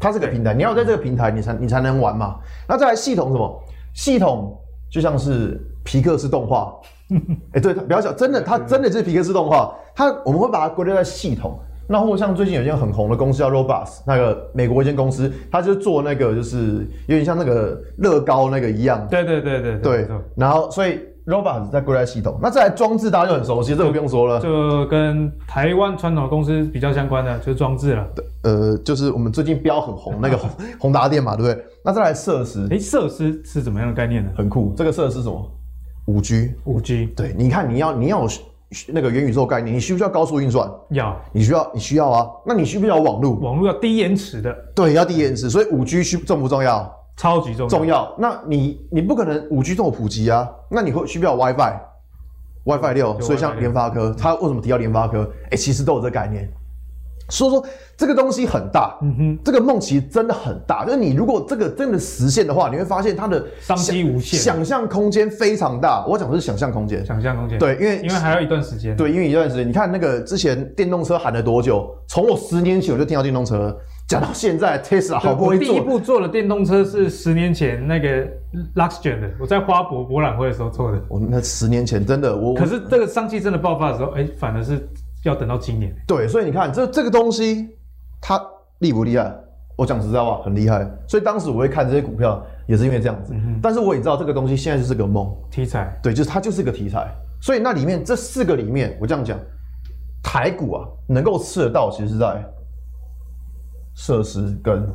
[0.00, 2.40] 它是个平台，你要在这个平台你才你才能玩嘛。
[2.66, 3.64] 那再来系统什么？
[3.94, 4.58] 系统
[4.90, 6.74] 就像是皮克斯动画，
[7.12, 7.18] 哎、
[7.52, 11.60] 欸，对，它比较小，真的，它真的是皮克斯动画，它我们会把它归类在系统。
[11.92, 19.04] 那或者像最近有一间很红的公司叫 Robust，那个美国一间公司，它就做那个就是有点像那个乐高那个一样。
[19.10, 20.08] 对对对对对。
[20.36, 24.38] 然后所以 Robust 在归在系统，那再来装置大家就很熟悉，这个不用说了。
[24.38, 28.06] 就跟台湾传统公司比较相关的，就是装置了。
[28.14, 30.38] 对，呃，就是我们最近标很红那个
[30.78, 31.64] 宏达电嘛，对不对？
[31.84, 34.30] 那再来设施，哎，设施是怎么样的概念呢？
[34.36, 35.50] 很酷，这个设施是什么？
[36.06, 36.52] 五 G。
[36.66, 37.06] 五 G。
[37.16, 38.28] 对，你看你要你要。
[38.88, 40.70] 那个元宇宙概念，你需不需要高速运算？
[40.90, 42.30] 要，你需要，你需要啊。
[42.46, 43.34] 那你需不需要网络？
[43.40, 44.56] 网络要低延迟的。
[44.74, 45.50] 对，要低延迟。
[45.50, 46.88] 所以五 G 需重不重要？
[47.16, 47.68] 超级重要。
[47.68, 48.14] 重要。
[48.16, 55.28] 那你你不可能五 G 这么普及啊，那你会需不需要 WiFi？WiFi 六，所以像联发科，它为什么提到联发科？
[55.46, 56.48] 哎、欸，其实都有这个概念。
[57.30, 57.64] 所以说
[57.96, 60.84] 这个东西很大，嗯哼，这个梦其实真的很大。
[60.84, 66.04] 就是你如果这个真的实现的话，你会发现它的商机无限，想象空间非常大。
[66.06, 67.58] 我讲的是想象空间，想象空间。
[67.58, 68.96] 对，因为因为还有一段时间。
[68.96, 69.68] 对，因为一段时间。
[69.68, 71.88] 你看那个之前电动车喊了多久？
[72.08, 73.76] 从我十年前我就听到电动车，
[74.08, 78.26] 讲到现在，Tesla 好不容易第一步做的电动车是十年前那个
[78.74, 81.00] Luxgen 的，我在花博博览会的时候做的。
[81.08, 84.88] 我那十年前真的我，可是这个商机真的爆发的时候，哎、欸，反而是
[85.24, 85.94] 要等到今年。
[86.06, 87.76] 对，所以你看这这个东西。
[88.22, 88.38] 它
[88.80, 89.34] 厉不厉害？
[89.78, 90.86] 我讲实在话，很厉害。
[91.08, 93.32] 所以当时我会看这些股票，也是因为这样子。
[93.32, 95.98] 嗯、但是我也知道这个东西现在就是个梦题材。
[96.02, 97.10] 对，就是它就是个题材。
[97.40, 99.40] 所以那里面这四个里面，我这样讲，
[100.22, 102.44] 台股啊能够吃得到，其实是在
[103.94, 104.86] 设施跟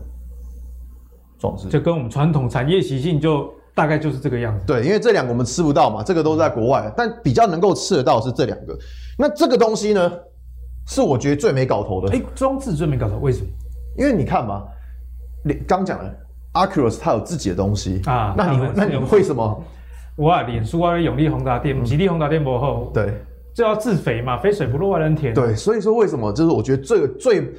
[1.39, 4.65] 装置，就跟我们传统产业习性就大概就是这个样子。
[4.65, 8.75] 对，因为这两个我们吃不到嘛，这个都是在国外，但比较能够吃得到是这两个。
[9.17, 10.11] 那这个东西呢？
[10.87, 12.15] 是我觉得最没搞头的。
[12.15, 13.47] 哎，装置最没搞头，为什么？
[13.97, 14.63] 因为你看嘛，
[15.43, 16.13] 你刚讲了
[16.51, 18.35] a c u r u s 它有自己的东西啊。
[18.37, 19.63] 那你那你为什么？
[20.15, 23.13] 我啊，脸书啊，永利宏达电，吉利宏达电不后，对，
[23.55, 25.33] 就要自肥嘛，肥水不落外人田。
[25.33, 26.31] 对，所以说为什么？
[26.31, 27.53] 就是我觉得最最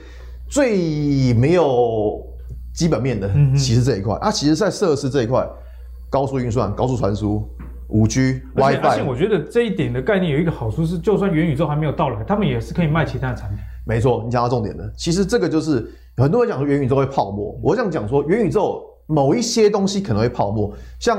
[0.48, 2.24] 最没有
[2.72, 5.44] 基本面的，其实这一块啊，其实在设施这一块，
[6.16, 7.46] 高速运算、高速传输。
[7.88, 13.58] 五 G WiFi，而且我觉得这一点的概念有一个好处是，就算元宇宙还没有到来，他们也是可以卖其他的产品。
[13.86, 14.90] 没错，你讲到重点了。
[14.96, 21.18] 其实这个就是很多人讲说元宇宙会泡沫，我想讲说元宇宙某一些东西可能会泡沫，像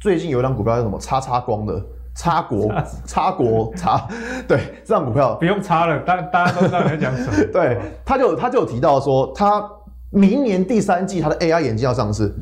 [0.00, 1.80] 最近有一张股票叫什么“叉叉光”的
[2.16, 2.68] “叉国
[3.06, 4.08] ”“叉国”“叉”，
[4.48, 7.46] 对，这张股票不用叉了，大大家都知道你在讲什么。
[7.52, 9.62] 对，他就他就有提到说，他
[10.10, 12.34] 明年第三季他的 AI 眼镜要上市。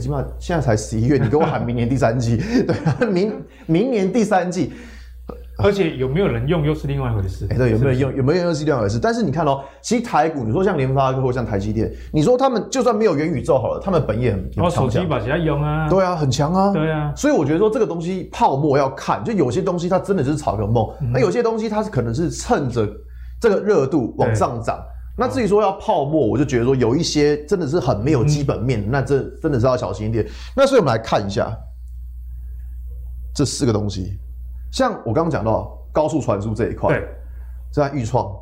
[0.00, 2.36] 起码现在才十一月，你给我喊明年第三季，
[2.66, 3.32] 对，明
[3.66, 4.72] 明年第三季，
[5.58, 7.46] 而且有没有人用又是另外一回事。
[7.50, 8.98] 哎、欸，对，有没有人用有没有用又是另外一回事。
[9.00, 17.12] 但是你看哦，其实台股，你说像联发科或像台积电，你说他们就算没有元宇宙好了，他们本业很哦，手机把其他用啊，对啊，很强啊，对啊。
[17.16, 22.88] 所以我觉得说这个东西泡沫要看，就有些东西它真的就是炒个梦，那、嗯、有些东西它是可能是趁着
[23.40, 24.78] 这个热度往上涨。
[25.20, 30.24] 那至于说要泡沫，我就觉得说有一些真的是很没有基本面，嗯、那这真的是要小心一点。
[30.54, 31.52] 那所以我们来看一下
[33.34, 34.16] 这四个东西，
[34.70, 37.08] 像我刚刚讲到高速传输这一块，对，
[37.72, 38.32] 在预创、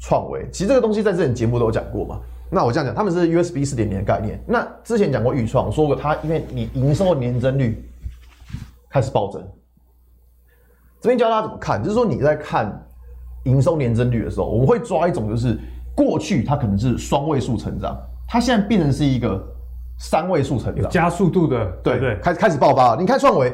[0.00, 2.20] 创维，其实这个东西在之前节目都有讲过嘛。
[2.50, 4.42] 那我这样讲，他们是 USB 四点零的概念。
[4.44, 7.88] 那之前讲过预创，说过它因为你营收的年增率
[8.90, 9.40] 开始暴增，
[11.00, 12.84] 这边教大家怎么看，就是说你在看
[13.44, 15.56] 营收年增率的时候，我们会抓一种就是。
[15.98, 19.44] 过去它可能是双位数成长，它现在变成是一个
[19.98, 23.00] 三位数成长，加速度的，对对，开开始爆发了。
[23.00, 23.52] 你看创维，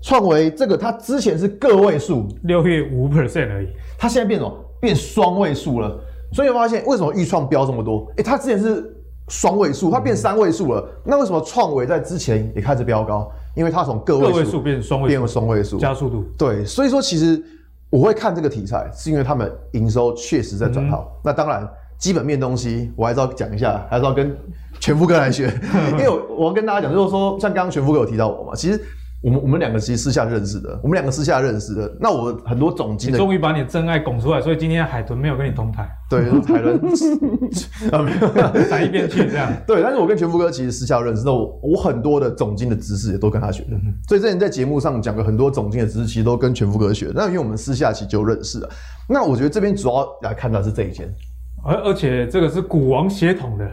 [0.00, 3.66] 创维这个它之前是个位数，六月五 percent 而已，
[3.98, 4.64] 它现在变什么？
[4.80, 5.98] 变双位数了。
[6.32, 8.06] 所以我发现为什么钰创飙这么多？
[8.18, 8.96] 诶，它之前是
[9.26, 10.80] 双位数，它变三位数了。
[10.80, 13.28] 嗯、那为什么创维在之前也开始飙高？
[13.56, 16.24] 因为它从个位数变双位，变双位数，加速度。
[16.38, 17.42] 对，所以说其实。
[17.90, 21.10] 我会看这个题材，是因为他们营收确实在转好。
[21.16, 21.66] 嗯、那当然，
[21.98, 24.36] 基本面东西我还是要讲一下，还是要跟
[24.78, 25.46] 全副哥来学。
[25.92, 28.78] 因为我我要跟大家讲，就是说，像刚刚全副哥有提到我嘛，其实
[29.20, 31.92] 我们我们两个其实私下认识的，我们两个私下认识的。
[32.00, 35.88] 那我很多总经的，终于把你真爱拱出来，所以今天海豚没有跟你同台。
[36.08, 36.78] 对，海豚
[37.90, 39.52] 啊没有， 在一边去这样。
[39.66, 43.70] 对，但是我跟全福哥其实私下认识的，我我很多的总经的知识也都跟他学的。
[43.72, 47.12] 嗯、所以之前在节目上讲过很多总经的知识，其实都跟全福哥学的。
[47.16, 48.70] 那因为我们私下其实就认识了。
[49.08, 51.12] 那我觉得这边主要来看到是这一间，
[51.64, 53.68] 而而且这个是股王血统的、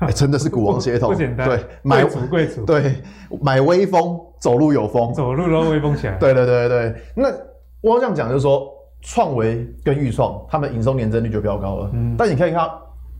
[0.00, 1.48] 欸，真的是股王协同，不简单。
[1.48, 2.96] 对，买贵族，对，
[3.40, 6.16] 买威风，走路有风，走路都微风起来。
[6.18, 7.28] 对对对对，那
[7.80, 8.74] 我这样讲就是说。
[9.00, 11.90] 创维跟钰创，他们营收年增率就比较高了。
[11.92, 12.68] 嗯，但你可以看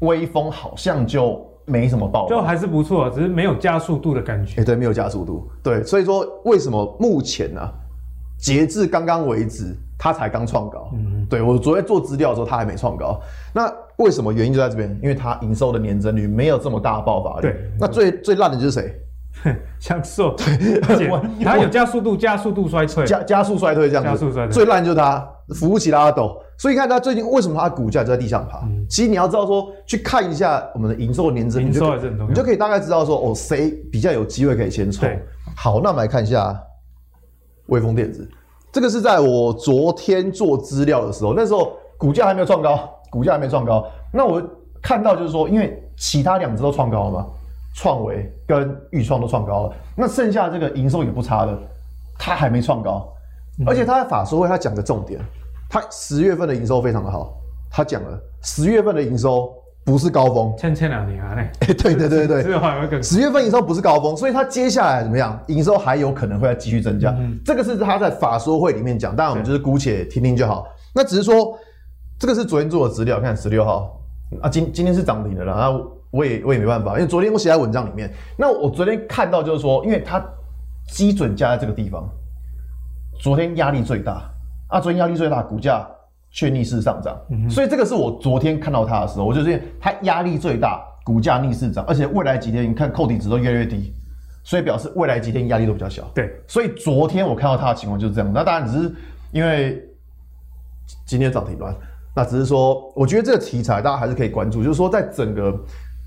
[0.00, 4.54] 微风好像就没什么爆，就还是不错，只是没有加速度的感觉。
[4.54, 5.48] 哎、欸，对，没有加速度。
[5.62, 7.72] 对，所以说为什么目前呢、啊？
[8.40, 10.90] 截至刚刚为止，它才刚创高。
[10.94, 13.16] 嗯，对我昨天做资料的时候，它还没创高。
[13.54, 14.90] 那为什么原因就在这边？
[15.00, 17.42] 因为它营收的年增率没有这么大的爆发力。
[17.42, 18.92] 对，那最最烂的就是谁？
[19.80, 24.10] 像瘦，对， 而且它有加速度，加速度衰退，加加速衰退这样子。
[24.10, 25.28] 加速衰退，最烂就是它。
[25.54, 28.58] 扶不起拉斗，所以你看它最近为什么它的股价就在地上爬？
[28.66, 31.68] 嗯、其实你要知道说，去看一下我们的营收年增率，
[32.28, 35.08] 你就可以大概知道说，哦，谁比较有机会可以先冲。
[35.56, 36.54] 好，那我们来看一下
[37.68, 38.28] 微风电子，
[38.70, 43.86] 这个是在我昨天做资料的时候，那时候股价还没有创高，股价还没创高。
[44.12, 44.42] 那我
[44.82, 47.26] 看到就是说，因为其他两只都创高了嘛，
[47.80, 51.56] 创维跟钰创都创高了，那剩下这个营收也不差的，
[52.18, 53.08] 它还没创高，
[53.64, 55.20] 而且他在法说会他讲的重点，
[55.70, 57.32] 他十月份的营收非常的好，
[57.70, 59.48] 他讲了十月份的营收
[59.84, 71.56] 不是高峰，前前两年啊，哎， 对对对对，十月份营收不是高峰，所以他接下来怎么样，营收还有可能会再继续增加，嗯、这个是他在法说会里面讲，当然我们就是姑且听听就好，那只是说
[72.18, 73.94] 这个是昨天做的资料，看十六号。
[74.42, 75.92] 啊，今今天是涨停的了，然后。
[76.10, 78.10] 我也我也没办法，因为昨天我写在文章里面。
[78.36, 80.24] 那我昨天看到就是说，因为它
[80.90, 82.08] 基准价在这个地方，
[83.20, 84.22] 昨天压力最大
[84.68, 85.86] 啊，昨天压力最大，股价
[86.30, 93.92] 却逆势上涨，嗯、所以这个是我昨天看到它的时候，我就觉得它压力最大，股价逆势涨，而且未来几天你看扣底值都越来越低，
[94.42, 96.04] 所以表示未来几天压力都比较小。
[96.14, 98.32] 对，所以昨天我看到它的情况就是这样。
[98.32, 98.94] 那当然只是
[99.30, 99.82] 因为
[101.04, 101.74] 今天涨停板，
[102.16, 105.54] 那只是说，我觉得这个题材大家还是可以关注，就是说在整个。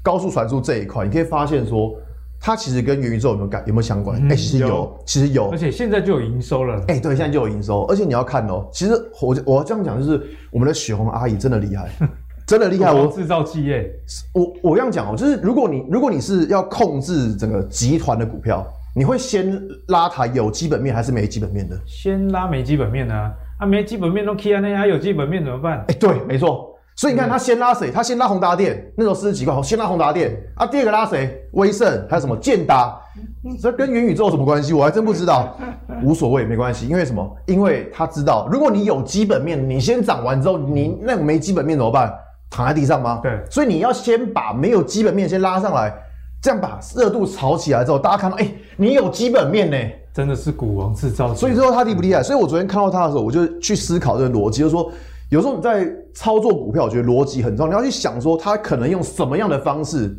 [0.04, 1.96] 高速传输这一块，你可以发现说，
[2.40, 4.18] 它其实跟元宇宙有没有感有没有相关？
[4.18, 6.76] 哎、嗯欸，其实有，有其实有，而且现在就有营收了。
[6.88, 11.90] 哎、欸，对，现在就有营收，而且你要看哦、喔，其实我我要这样讲，就是我们的雪红阿姨真的厉害，
[12.48, 12.92] 真的厉害。
[12.92, 13.92] 我制造企业，
[14.34, 21.80] 我我这样讲哦、喔，就是如果你如果你是要控制整个集团的股票，你会先拉它有基本面还是没基本面的？
[21.86, 25.78] 先拉没基本面的啊，啊没基本面都 K 啊，那还有基本面怎么办？
[25.88, 26.71] 哎、欸，对，没错。
[26.96, 27.90] 所以你看，他先拉谁？
[27.90, 30.68] 他先拉宏达电，那时候四十几块，先拉宏达电啊。
[30.68, 31.42] 第二个拉谁？
[31.54, 33.00] 威盛，还有什么建达？
[33.60, 34.74] 这跟元宇宙有什么关系？
[34.74, 35.58] 我还真不知道。
[36.04, 36.88] 无所谓，没关系。
[36.88, 37.28] 因为什么？
[37.48, 42.14] 因为他知道，如果你有基本面，你先涨完之后，你那个没基本面怎么办？
[42.52, 43.20] 躺在地上吗？
[43.24, 43.40] 对。
[43.50, 45.92] 所以你要先把没有基本面先拉上来，
[46.42, 49.78] 这样把热度炒起来之后，大家看到，哎、欸，你有基本面呢，
[50.14, 51.34] 真的是股王制造。
[51.34, 52.22] 所以说他厉不厉害？
[52.22, 54.92] 所以我昨天看到他的时候，我就去思考这个逻辑，就是说。
[55.32, 57.72] 有时候你在操作股票，我觉得逻辑很重要。
[57.72, 60.14] 你要去想说，它可能用什么样的方式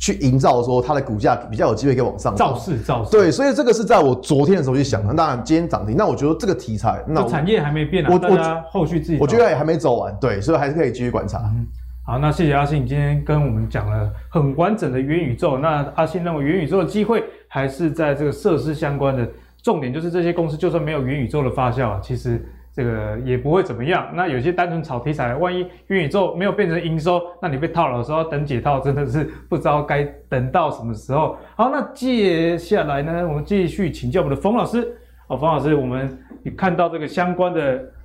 [0.00, 3.12] 去营造说它的股价比较有机会可以往上造势造势。
[3.12, 5.14] 对，所以这个是在我昨天的时候去想的。
[5.14, 8.08] 当然今天涨停，那我觉得这个题材，那产业还没变啊。
[8.12, 10.12] 我大家后续自己，我觉得也还没走完。
[10.20, 11.38] 对，所以还是可以继续观察。
[11.54, 11.64] 嗯，
[12.04, 15.56] 好，那谢谢阿信今天跟我们讲了很完整的元宇宙。
[15.56, 19.24] 那阿信认为元宇宙的机会还是在这个设施相关的，
[19.62, 22.44] 重点就是这些公司就算没有元宇宙的发酵啊，其实。
[22.78, 24.06] 这个也不会怎么样。
[24.14, 31.36] 那有些单纯炒题材，万一元宇宙没有变成营收，那你被套牢的时候等解套，真的是不知道该等到什么时候。
[31.56, 34.96] 好，那接下来呢，我们继续请教我们的冯老师。
[35.26, 36.16] 哦，冯老师，我们
[36.56, 37.60] 看到这个相关的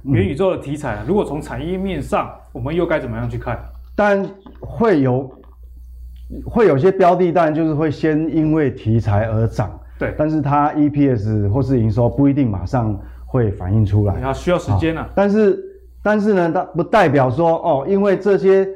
[0.06, 3.60] 元宇宙的题材，嗯、如果从产业面上，我们又该怎么样去看？
[3.96, 4.28] 当然
[4.60, 5.32] 会有
[6.44, 13.00] 会有些标的，当然就是会先因为题材而涨，对，但是它 EPS 或是营收不一定马上。
[13.34, 15.10] 会反映出来，要需要时间啊。
[15.16, 15.60] 但是，
[16.04, 18.70] 但是呢，它不代表说哦，因为这些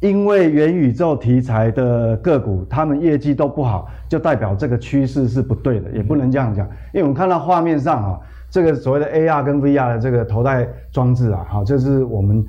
[0.00, 6.66] 因为元宇宙题材的个股，他们业绩都不好，就代表这个趋势是不对的，也不能这样讲。
[6.92, 8.18] 因为我们看到画面上啊，
[8.50, 12.44] 这个所谓的 AR 跟 VR 的这个头戴装置啊，好，这是我们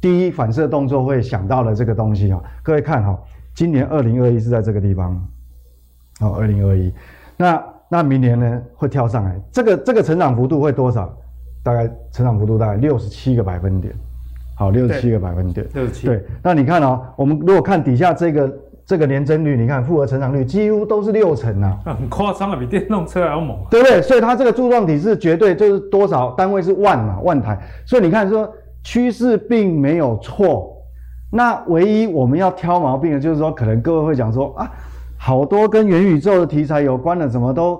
[0.00, 2.40] 第一反射动作会想到的这个东西啊。
[2.62, 3.18] 各位看哈，
[3.52, 5.20] 今年二零二一是在这个地方，
[6.20, 6.92] 好，二零二一，
[7.36, 7.60] 那。
[7.90, 11.12] 那明年呢，会跳上来，这个这个成长幅度会多少？
[11.64, 13.92] 大概成长幅度大概六十七个百分点，
[14.56, 16.06] 好，六十七个百分点，六十七。
[16.06, 24.00] 对，那你看哦，我们如果看底下这个这个年增率，你看复合成长率几乎都是六成啊， 很夸张啊，比电动车还要猛，对不对？
[24.00, 27.58] 所以它这个柱状体是绝对就是多少单位是万嘛，万台。
[27.84, 28.50] 所以你看说
[28.82, 30.74] 趋势并没有错，
[31.30, 34.70] 那唯一我们要挑毛病的就是说，可能各位会讲说啊。
[35.18, 37.78] 好多跟元宇宙的题材有关的，怎么都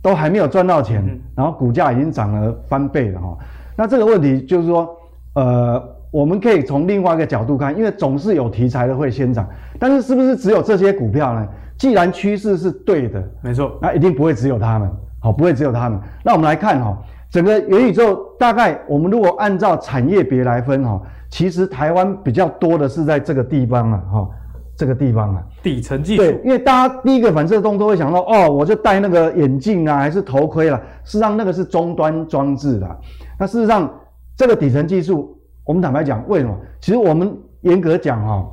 [0.00, 3.36] 都还没有赚到钱，嗯、然后股价已经涨了翻倍了哈。
[3.76, 4.88] 那这个问题就是说，
[5.34, 9.46] 呃，我们可以从另外一个角度看，因为总是有题材的会先涨，
[9.78, 11.46] 但是是不是只有这些股票呢？
[11.76, 16.00] 既然趋势是对的，没错，那一定不会只有他们，好，不会只有他们。
[16.22, 16.96] 那我们来看哈，
[17.28, 24.28] 整个元宇宙大概我们如果按照产业别来分哈，其实台湾比较多的是在这个地方啊哈。
[24.76, 26.22] 这个地方啊，底层技术。
[26.22, 30.78] 对，因为大家第一个反射动作会想到，哦，我就戴那个眼镜啊，还是头盔啦。
[31.02, 32.94] 事实上，那个是终端装置啦。
[33.38, 33.90] 那事实上，
[34.36, 36.54] 这个底层技术，我们坦白讲，为什么？
[36.78, 38.46] 其实我们严格讲哈，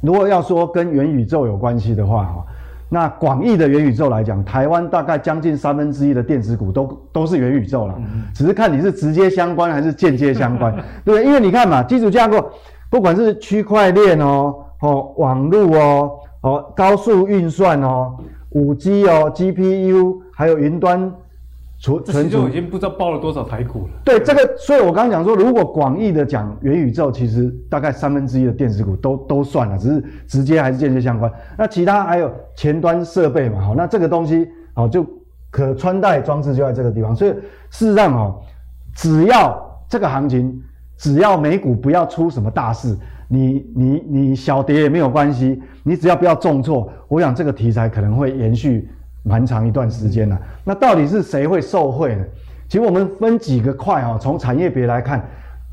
[0.00, 2.46] 如果要说跟元宇宙有关系的话哈，
[2.88, 11.24] 那广义的元宇宙来讲，台湾大概将近三分之一的电子股都都是元宇宙了，嗯、只是看你是直接相关还是间接相关，对 不对？
[11.24, 12.48] 因为你看嘛，基础架构，
[12.88, 14.54] 不管是区块链哦。
[14.80, 16.10] 哦，网络哦，
[16.42, 18.16] 哦，高速运算哦，
[18.50, 21.12] 五 G 哦，GPU，还有云端
[21.80, 23.90] 存存储就已经不知道包了多少台股了。
[24.04, 31.30] 对这个，所以我刚刚讲说，如果广义的讲元宇宙，其实大概三分之一的电子股都都算了，只是直接还是间接相关。
[31.56, 35.06] 那其他还有前端设备嘛，好，那这个东西好就
[35.50, 37.14] 可穿戴装置就在这个地方。
[37.14, 37.30] 所以
[37.70, 38.40] 事实上哦，
[38.94, 40.60] 只要这个行情，
[40.96, 42.96] 只要美股不要出什么大事，
[43.28, 48.88] 你你你小跌也没有关系，你只要不要重挫，我想这个题材可能会延续。
[49.24, 52.24] 蛮长一段时间了，那到底是谁会受惠呢？
[52.66, 55.22] 其实我们分几个块哈，从产业别来看，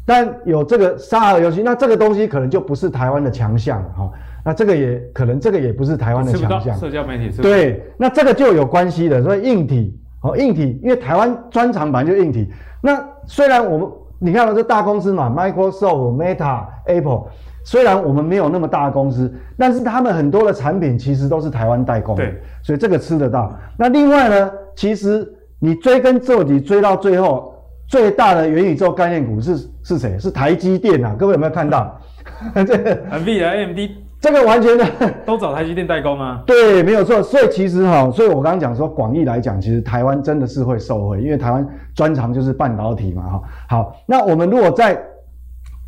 [0.05, 4.11] 但有这个沙盒游戏，那这个东西可能就不是台湾的强项哈。
[4.43, 6.77] 那这个也可能这个也不是台湾的强项。
[6.77, 7.41] 社交媒体是。
[7.41, 9.23] 对，那这个就有关系的。
[9.23, 12.51] 所以硬体哦，硬体，因为台湾专长本来就硬体。
[12.81, 13.87] 那虽然我们
[14.19, 17.23] 你看到这大公司嘛，Microsoft、Meta、Apple。
[17.63, 23.51] 虽然我们没有那么大的公司，但是他们很多的产品其实都是台湾代工的，对，所以这个吃得到。
[23.75, 27.55] 那另外呢，其实你追根究底追到最后，
[27.87, 30.19] 最大的元宇宙概念股是是谁？
[30.19, 31.15] 是台积电啊！
[31.17, 31.99] 各位有没有看到？
[32.53, 33.79] 这个 NVIDIA、AMD
[34.19, 34.85] 这个完全的
[35.25, 36.43] 都找台积电代工啊？
[36.47, 37.21] 对，没有错。
[37.21, 43.41] 所以其实哈，所以我刚刚讲说，广义来讲，其实台湾真的是会受惠，因为台湾专长就是半导体嘛，哈。
[43.69, 45.01] 好，那我们如果再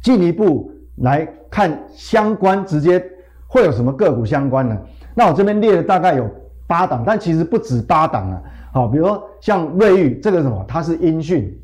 [0.02, 0.72] 进一步。
[1.02, 3.00] 来看相关直接
[3.46, 4.76] 会有什么个股相关呢？
[5.14, 6.28] 那我这边列了大概有
[6.66, 8.42] 八档，但其实不止八档啊。
[8.74, 11.56] 好，比如说像瑞昱这个什么，它是音讯，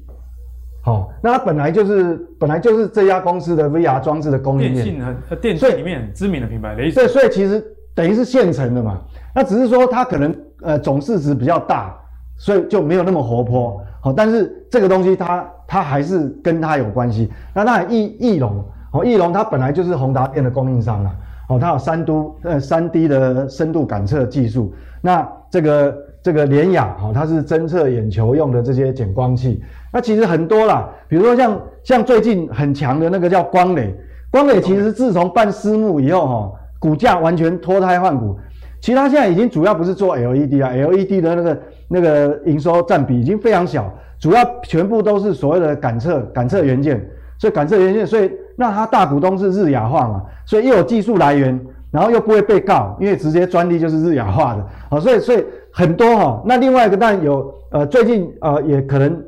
[0.86, 7.64] 好，那它本来就是本来就是这家公司的 VR 装置的供应链，电信和电信里面很知名的品牌，雷对，所以其实
[7.96, 9.02] 等于是现成的嘛。
[9.34, 11.96] 那只是说它可能呃总市值比较大，
[12.36, 13.82] 所以就没有那么活泼。
[14.02, 17.32] 好，但是这个东西它它还是跟它有关系。
[17.54, 18.64] 那当然翼翼龙。
[18.92, 21.16] 哦，翼龙它本来就是宏达电的供应商啊。
[21.50, 24.72] 哦，它有三都呃三 D 的深度感测技术。
[25.02, 29.64] 那这个这个联雅，哦，它是侦测眼球用的这些减光器。
[29.94, 33.96] 那其实很多啦，比如说像像最近很强的那个叫光磊，
[34.32, 38.36] 光磊其实自从办私募以后，哈，股价完全脱胎换骨。
[38.82, 43.90] 其实它现在已经主要不是做 LED 啊，LED 的那个那个营收占比已经非常小，
[44.20, 47.00] 主要全部都是所谓的感测感测元件。
[47.38, 48.30] 所以感测元件，所以。
[48.56, 56.44] 那它大股东是日亚化嘛，所以又有技术来源，然后又不会被告，因为直接专利就是日亚化的，好，所以所以很多哈。
[56.46, 59.20] 那另外一个当然有，呃，最近呃也可能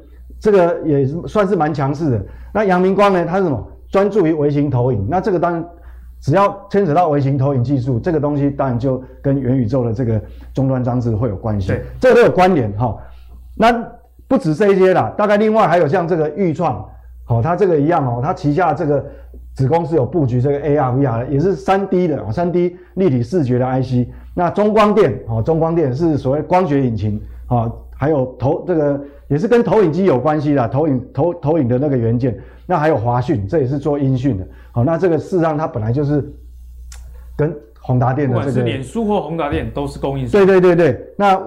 [0.45, 2.25] 这个也算是蛮强势的。
[2.53, 3.67] 那阳明光呢，它是什么？
[3.89, 5.07] 专注于微型投影。
[5.09, 5.65] 那这个当然
[6.21, 10.21] 只要牵扯到微型投影技术，这个东西当然就跟元宇宙的这个
[10.53, 12.95] 终端装置会有关系，对，这个都有关联哈。
[13.55, 13.73] 那
[14.27, 16.87] 不止这些啦，大概另外还有像这个钰创。
[17.23, 19.03] 好，它这个一样哦，它旗下这个
[19.55, 24.07] 子公司有布局这个 AR、VR 的，也是三 D 的啊，三 D 立体视觉的 IC。
[24.35, 32.37] 那中光电，哦，中光电是所谓光学引擎啊，还有投这个也是跟投影机有关系的，投影投投影的那个元件。
[32.67, 34.47] 那还有华讯，这也是做音讯的。
[34.71, 36.23] 好，那这个事实上它本来就是
[37.37, 40.31] 跟宏达电的这个，是脸书或宏达电都是供应商。
[40.31, 41.39] 对对对对，那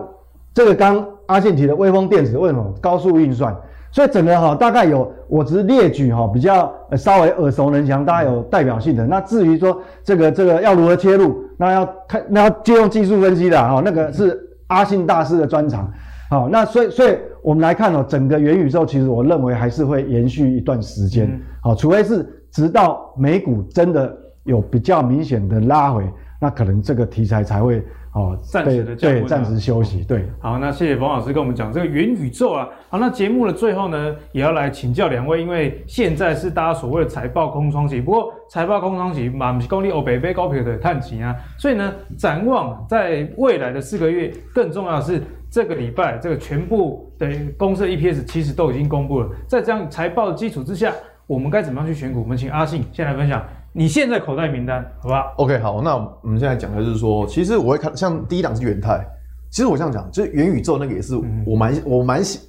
[0.55, 3.57] 这个刚阿信提的微风电子为什么高速运算？
[3.91, 9.07] 所以整个哈大概有，我只是列举哈比较稍微耳熟能详，大家有代表性的。
[9.07, 14.39] 那至于说这个这个要如何切入，那要看那要借用技术分析的哈，那个是
[14.69, 15.93] 阿信大师的专长。
[16.29, 21.41] 好，那所以所以我们来看哦，整个元宇宙其实我认为还是会延续一段时间。
[21.63, 24.15] 好，除非是直到美股真的
[24.45, 26.05] 有比较明显的拉回，
[26.41, 27.83] 那可能这个题材才会。
[28.15, 30.03] 哦，暂时的对，暂时休息。
[30.03, 32.67] 对，好，那谢谢冯老师跟我们讲这个元宇宙啊。
[32.89, 38.01] 好，那节目的最后呢，也要来请教两位，因为现在是大家所谓的财报空窗期。
[38.01, 41.37] 不过财报空窗期嘛，不是公立欧北非高票的探期啊。
[41.59, 49.29] 所以呢，展望在未来的四个月，更重要的是这个礼拜这个全部的公司的 EPS 其实都已经公布了。
[49.47, 50.93] 在这样财报的基础之下，
[51.27, 52.23] 我们该怎么样去选股？
[52.23, 53.45] 我们请阿信先来分享。
[53.73, 59.07] 你现在口袋名单，好吧？OK，好，那我们现在讲的就是说，其实我会看，像第一档是元泰，
[59.51, 61.15] 其实我这样讲，就是元宇宙那个也是
[61.47, 62.41] 我蛮我蛮喜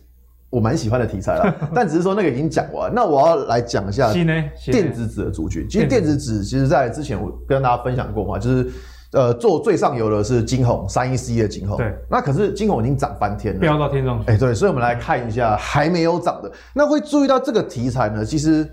[0.50, 1.54] 我蛮喜欢的题材啦。
[1.76, 5.68] 但只是说那个已经讲完，那我要来讲一下电子纸的族群。
[5.70, 8.72] 其实电子纸，其实在之前我跟大家分享过嘛，就是
[9.12, 14.32] 呃做最上游的是金红三一四一的金红，对，那可是金红已经涨翻天了，飙到天上去。
[14.32, 18.68] 哎，对，所以我们来看一下还没有涨的，那会注意到这个题材呢，其实。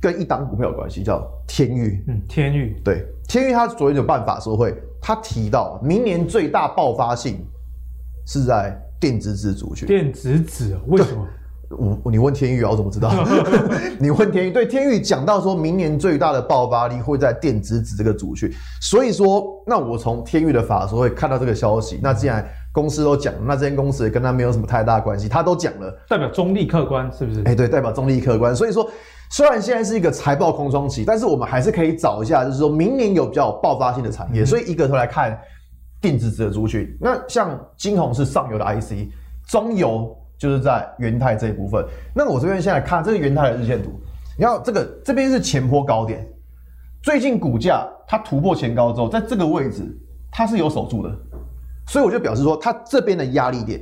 [0.00, 2.04] 跟一档股票有关系，叫天域。
[2.08, 2.80] 嗯，天域。
[2.84, 7.44] 对，天域，他昨天有办法说会，他提到明年最大爆发性
[8.26, 9.86] 是在电子纸族群。
[9.86, 11.26] 电子纸为什么？
[12.02, 13.12] 我你问天钰啊，我怎么知道？
[14.00, 22.46] 你问天钰，对，天钰讲到说明年最大的爆发力会在电子纸这个族群，所以说，那我从天钰的法说会看到这个消息，那既然。
[22.70, 27.40] 公司都讲，那这间公司也跟他没有什么太大关系，他都讲了，代表中立客观是不是？
[27.40, 28.54] 哎、欸，对，代表中立客观。
[28.54, 28.88] 所以说，
[29.30, 34.42] 虽然现在是一个财报空窗期，但是我们还是可以找一下，就是说明年有比较有爆发性的产业。
[34.42, 35.38] 嗯、所以一个头来看
[36.00, 39.10] 电子纸的族群，那像金红是上游的 IC，
[39.46, 41.84] 中游就是在元泰这一部分。
[42.14, 43.90] 那我这边现在看这是元泰的日线图，
[44.38, 46.26] 你看这个这边是前坡高点。
[47.02, 49.82] 最近股价它突破前高之后，在这个位置
[50.30, 51.14] 它是有守住的，
[51.86, 53.80] 所以我就表示说，它这边的压力点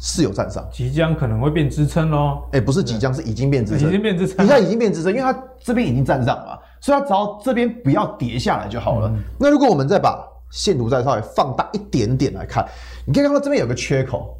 [0.00, 2.42] 是有站上，即将可能会变支撑喽。
[2.52, 9.08] 哎，不是即将，是已经变支撑，已经变支撑，你现在已经变支撑，因为它这边已经站上了，所以它只要这边不要跌下来就好了。
[9.08, 12.66] 嗯、那如果我们再把线图再稍微放大一点点来看，
[13.06, 14.36] 你可以看到这边有个缺口，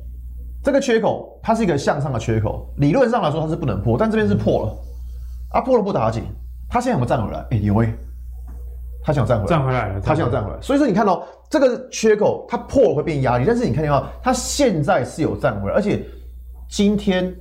[0.65, 4.77] 这个缺口它是一个向上的缺口，理论上来说它是不能破，但这边是破了，
[5.53, 6.25] 啊破了不打紧。
[6.69, 7.39] 它现在有没有站回来？
[7.51, 7.95] 哎、欸，有哎、欸，
[9.03, 10.57] 它想站回来，站回来了，它想站回来。
[10.61, 16.05] 所以说你看到、喔、这个缺口，它破了会变压力，但是你看到它现在是有站回来，而且
[16.69, 17.35] 今天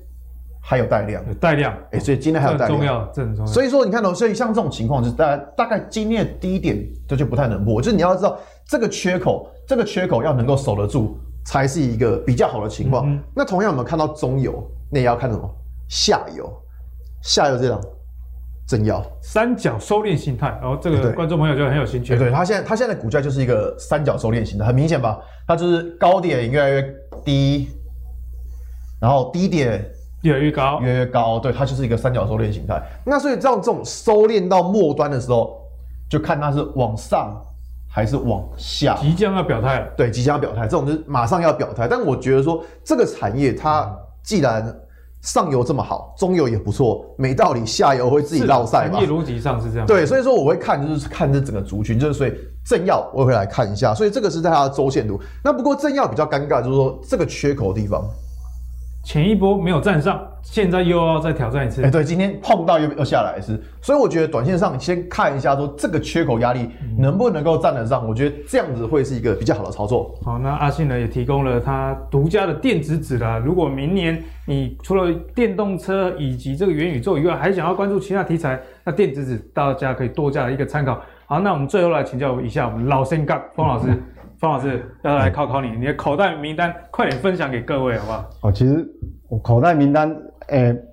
[0.62, 3.52] 还有带量，有带量，哎、欸，所以今天还有带量，重要，这很重要。
[3.52, 13.10] 所以说你看到、喔，所以像这种情况，就是大家大概今天的低点这就不太能破，就是你要知道这个缺口，这个缺口要能够守得住，才是一个比较好的情况。
[13.10, 15.50] 嗯、那同样我们看到中游，那也要看什么？
[15.88, 16.52] 下游，
[17.22, 17.82] 下游这样。
[18.70, 22.16] 正要三角收敛形态，然后这个观众朋友就很有兴趣。
[22.16, 25.20] 对，对，它现在它现在的股价就是一个三角收敛形态，很明显吧？
[25.48, 26.96] 它就是高点越来越
[27.26, 27.68] 低，
[29.02, 29.84] 然后低点
[30.22, 31.40] 越来越高，越来越高。
[31.40, 32.80] 对，它就是一个三角收敛形态。
[33.04, 35.60] 那所以这样这种收敛到末端的时候，
[36.08, 37.36] 就看它是往上
[37.90, 38.96] 还是往下。
[39.02, 41.88] 即将要表态了，对，即将要表态，这种就是马上要表态。
[41.88, 43.92] 但我觉得说这个产业它
[44.22, 44.64] 既然
[45.22, 49.00] 上游这么好，中游也不错，没道理下游会自己绕赛吧？
[49.00, 49.86] 产业逻辑上是这样。
[49.86, 52.34] 对，所以说我会看，就是看这整个族群，就是所以
[52.66, 55.20] 政要我会来看一下，所以这个是在它的周线图。
[55.44, 58.04] 那不过政要比较尴尬，就是说这个缺口的地方。
[59.02, 61.82] 前一波没有站上，现在又要再挑战一次。
[61.82, 70.14] 哎、欸，对，今天碰到又又下来一次，所以我觉得短线上先看一下，说这个缺口压力能不能够站得上，我觉得这样子会是一个比较好的操作。
[70.24, 73.42] 好，那阿信呢也提供了他独家的电子纸啦。
[73.44, 81.02] 如果明年你除了电动车以及这个元宇宙以外，还想要关注其他题材，那电子纸大家可以多加一个参考。
[81.26, 83.88] 好，那我们最后来请教一下我们老先觉封老师。
[83.90, 84.04] 嗯
[84.40, 88.30] 方老师要来考考你，你的口袋名单快点分享给各位好不好？
[88.42, 88.88] 哦，其实
[89.28, 90.10] 我口袋名单，
[90.48, 90.84] 诶、欸，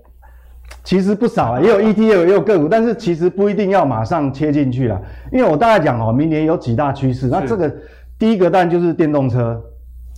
[0.82, 7.72] 其实不少啊，也有 ETF，也有个股，但是其实不一定要马上切进去啦，因为我大概讲哦，明年有几大趋势，那这个
[8.18, 9.62] 第一个当然就是电动车，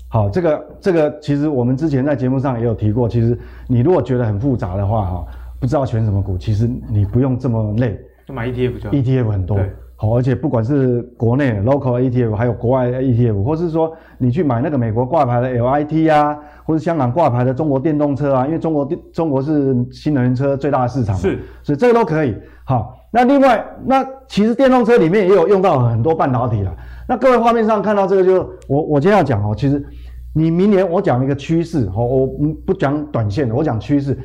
[0.09, 5.27] 好，这个这个其实我们之前在节目上也有提过，其实你如果觉得很复杂的话哈，
[5.61, 9.59] 不知道选什么股，其实你不用这么累，就买 ETF 就好，ETF 很多。
[10.01, 22.37] 好，而且不管是国内 local ETF，还有国外的 ETF，或是说你去买那个美国挂牌的 LIT 啊，或是香港挂牌的中国电动车啊，因为中国电中国是新能源车最大的市场嘛，是，所以这个都可以。
[22.63, 26.73] 好，那另外，那其实电动车里面也有用到很多半导体了。
[27.09, 29.85] 那各位画面上看到这个就，就我我今天要讲哦，其实
[30.33, 32.27] 你明年我讲一个趋势，哦，我
[32.65, 34.17] 不讲短线的，我讲趋势。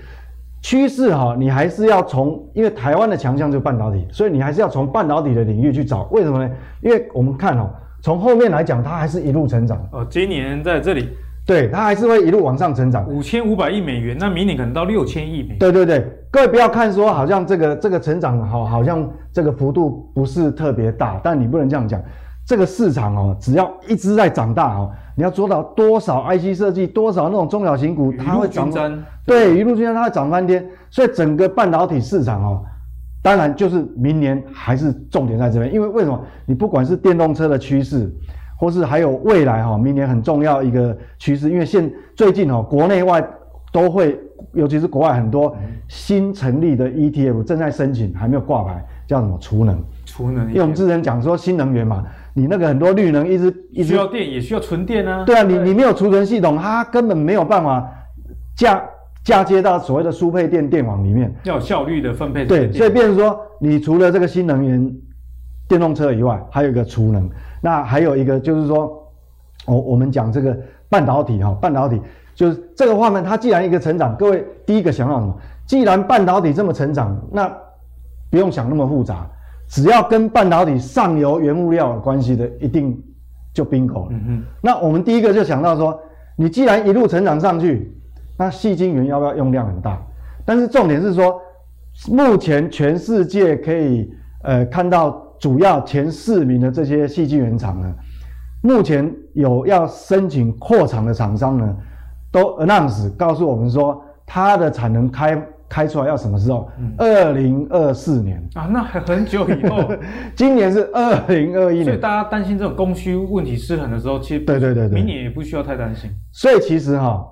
[0.63, 6.03] 趋势哈，你还是要从，因为台湾的强项就是半导体，所以你还是要从半导体的领域去找。
[6.03, 6.49] 为什么呢？
[6.81, 7.69] 因为我们看哦，
[8.01, 9.77] 从后面来讲，它还是一路成长。
[9.91, 11.09] 哦，今年在这里，
[11.45, 13.05] 对，它还是会一路往上成长。
[13.09, 15.57] 五千五百亿美元，那明年可能到六千亿美元。
[15.59, 22.01] 对对对，各位不要看说好像这个这个成长好，好像这个幅度不是特别大，但你不能这样讲。
[22.45, 28.69] 这个市场哦，只要一直在长大哦，你要做到多少 IC 设计，多少那种中小型股，它会涨。
[29.25, 30.65] 对，一路均沾，它会涨翻天。
[30.89, 32.61] 所以整个半导体市场哦，
[33.21, 36.19] 当然就是明年还是重点在这边，因为为什么？
[36.45, 38.13] 你不管是电动车的趋势，
[38.59, 43.25] 或是还有未来哈，明年很重要一个趋势，因为现最近哦，国内外
[43.71, 44.19] 都会，
[44.51, 45.55] 尤其是国外很多
[45.87, 49.81] 新成立的 ETF 正在申请，还没有挂牌，叫什么储能？
[50.05, 52.03] 储能，因为我们之前讲说新能源嘛。
[52.33, 55.23] 你那个很多绿能一直一直需要电，也需要纯电啊。
[55.23, 57.87] 对啊，你你没有储存系统，它根本没有办法
[58.55, 58.83] 嫁
[59.23, 61.33] 嫁接到所谓的输配电电网里面。
[61.43, 62.45] 要有效率的分配。
[62.45, 64.95] 对，所以变成说，你除了这个新能源
[65.67, 67.29] 电动车以外，还有一个储能。
[67.61, 69.11] 那还有一个就是说，
[69.65, 70.57] 我我们讲这个
[70.89, 72.01] 半导体哈，半导体
[72.35, 75.37] 就是这个画面，它既然一个成长，各位第一个想到什么？
[75.65, 77.47] 既然半导体这么成长，那
[78.29, 79.29] 不用想那么复杂。
[79.67, 83.01] 只要跟半导体上游原物料有关系的，一定
[83.53, 84.11] 就 bingo 了。
[84.11, 84.43] 嗯嗯。
[84.61, 85.99] 那我们第一个就想到说，
[86.35, 87.95] 你既然一路成长上去，
[88.37, 89.99] 那细晶圆要不要用量很大？
[90.45, 91.39] 但是重点是说，
[92.09, 94.11] 目前全世界可以
[94.43, 97.93] 呃看到主要前四名的这些细晶圆厂呢，
[98.61, 101.75] 目前有要申请扩厂的厂商呢，
[102.31, 105.41] 都 announce 告诉我们说，它的产能开
[105.73, 106.69] 开出来要什么时候？
[106.97, 109.91] 二零二四年啊，那还很久以后。
[110.37, 116.11] 今年是二零二一年，所以大家担心这种供需问题失衡的时候，其实对对对对，明年也不需要太担心。
[116.31, 117.25] 所以其实哈，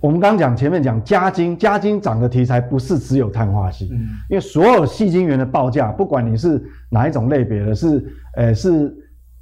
[0.00, 6.60] 我们刚刚讲前面讲加金，加金涨的题材不是只有碳化系，嗯，因为所有细晶元的报价，不管你是
[6.90, 8.04] 哪一种类别的，是
[8.36, 8.92] 呃是。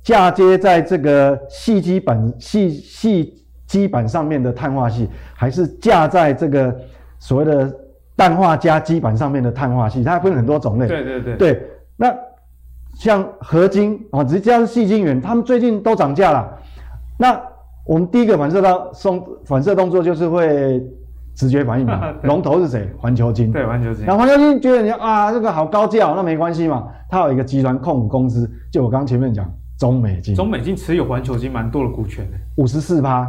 [0.01, 3.35] 嫁接在这个细基板、细细
[3.67, 6.75] 基板上面的碳化系，还是架在这个
[7.19, 7.75] 所谓的
[8.17, 10.87] 氮化镓基板上面的碳化系，它分很多种类。
[10.87, 11.37] 对对对。
[11.37, 11.63] 对，
[11.97, 12.15] 那
[12.95, 16.59] 像合金啊，直接是细晶圆，他们最近都涨价了。
[17.19, 17.41] 那
[17.87, 20.83] 我们第一个反射到送反射动作就是会
[21.35, 22.13] 直觉反应嘛。
[22.25, 22.89] 龙头是谁？
[22.99, 23.53] 环球金。
[23.53, 24.05] 对，环球晶。
[24.07, 26.89] 那环球金觉得你啊，这个好高价，那没关系嘛。
[27.09, 29.49] 它有一个集团控股公司，就我刚前面讲。
[29.79, 33.29] 中美金，中美金持有环球金蛮多的股权的，五十四趴，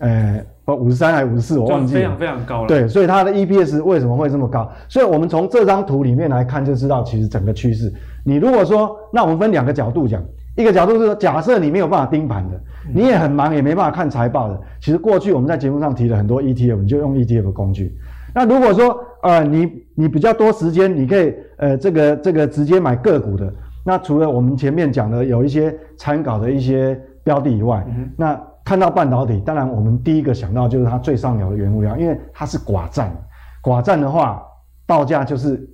[0.00, 2.68] 呃，不，五十三还是五十四，我忘记了，非常非常高了。
[2.68, 4.70] 对，所以它的 EPS 为什么会这么高？
[4.86, 7.90] 所以我们从这张图里面来看，就知道其实整个趋势。
[8.22, 10.22] 你如果说，那我们分两个角度讲，
[10.56, 12.60] 一个角度是说，假设你没有办法盯盘的，
[12.92, 14.60] 你也很忙，也没办法看财报的。
[14.78, 17.96] 其实过去我们在节目上提了很多 ETF，你就用 ETF 工具。
[18.34, 23.50] 那如果说，呃，你你比较多时间，你可以，呃，这个这个直接买个股的。
[23.86, 28.38] 那除了我们前面讲的有一些参考的一些标的以外，嗯、那
[28.68, 33.10] 看到半导体，当然我们第一个想到就是它最上游的原物料，因为它是寡占，
[33.62, 34.42] 寡占的话，
[34.84, 35.66] 报价就是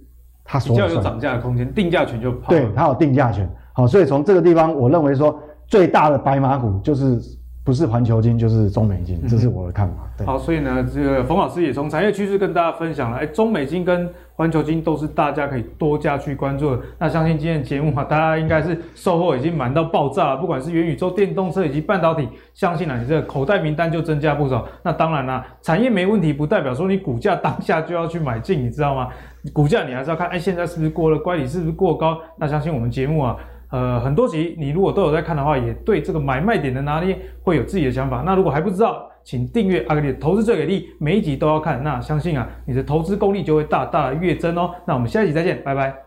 [0.45, 2.51] 它所有涨价的空间，定价权就跑。
[2.51, 3.51] 对，它有定价权。
[3.73, 5.37] 好，所以从这个地方，我认为说
[5.67, 7.21] 最大的白马股就是。
[7.65, 10.07] 不是环球金就是中美金，这是我的看法。
[10.19, 14.07] 对，好，所以呢，这个冯老师也从产业趋势跟大家分享了，哎，中美金跟
[14.37, 16.83] 环球金都是大家可以多加去关注的。
[16.99, 24.69] 那相信今天的节目啊，大家应该是收获已经满到爆炸了，不管是元宇宙、电动车以及半导体，相信啊，你这个口袋名单就增加不少。
[24.83, 29.09] 那当然啦，产业没问题，不代表说你股价当下就要去买进，你知道吗？
[29.55, 32.19] 股价你还是要看，哎，现在是不是过了乖离，是不是过高？
[32.37, 33.35] 那相信我们节目啊。
[33.75, 38.23] 呃，很多集你如果都有在看的话，也对这个买卖点的拿捏会有自己的想法。
[38.25, 41.83] 那如果还不知道，请订阅阿格力投资最给力，每一集都要看。
[41.83, 44.71] 那相信啊，你的投资功力就会大大的跃增哦。
[44.87, 46.04] 那我们下一集再见，拜拜。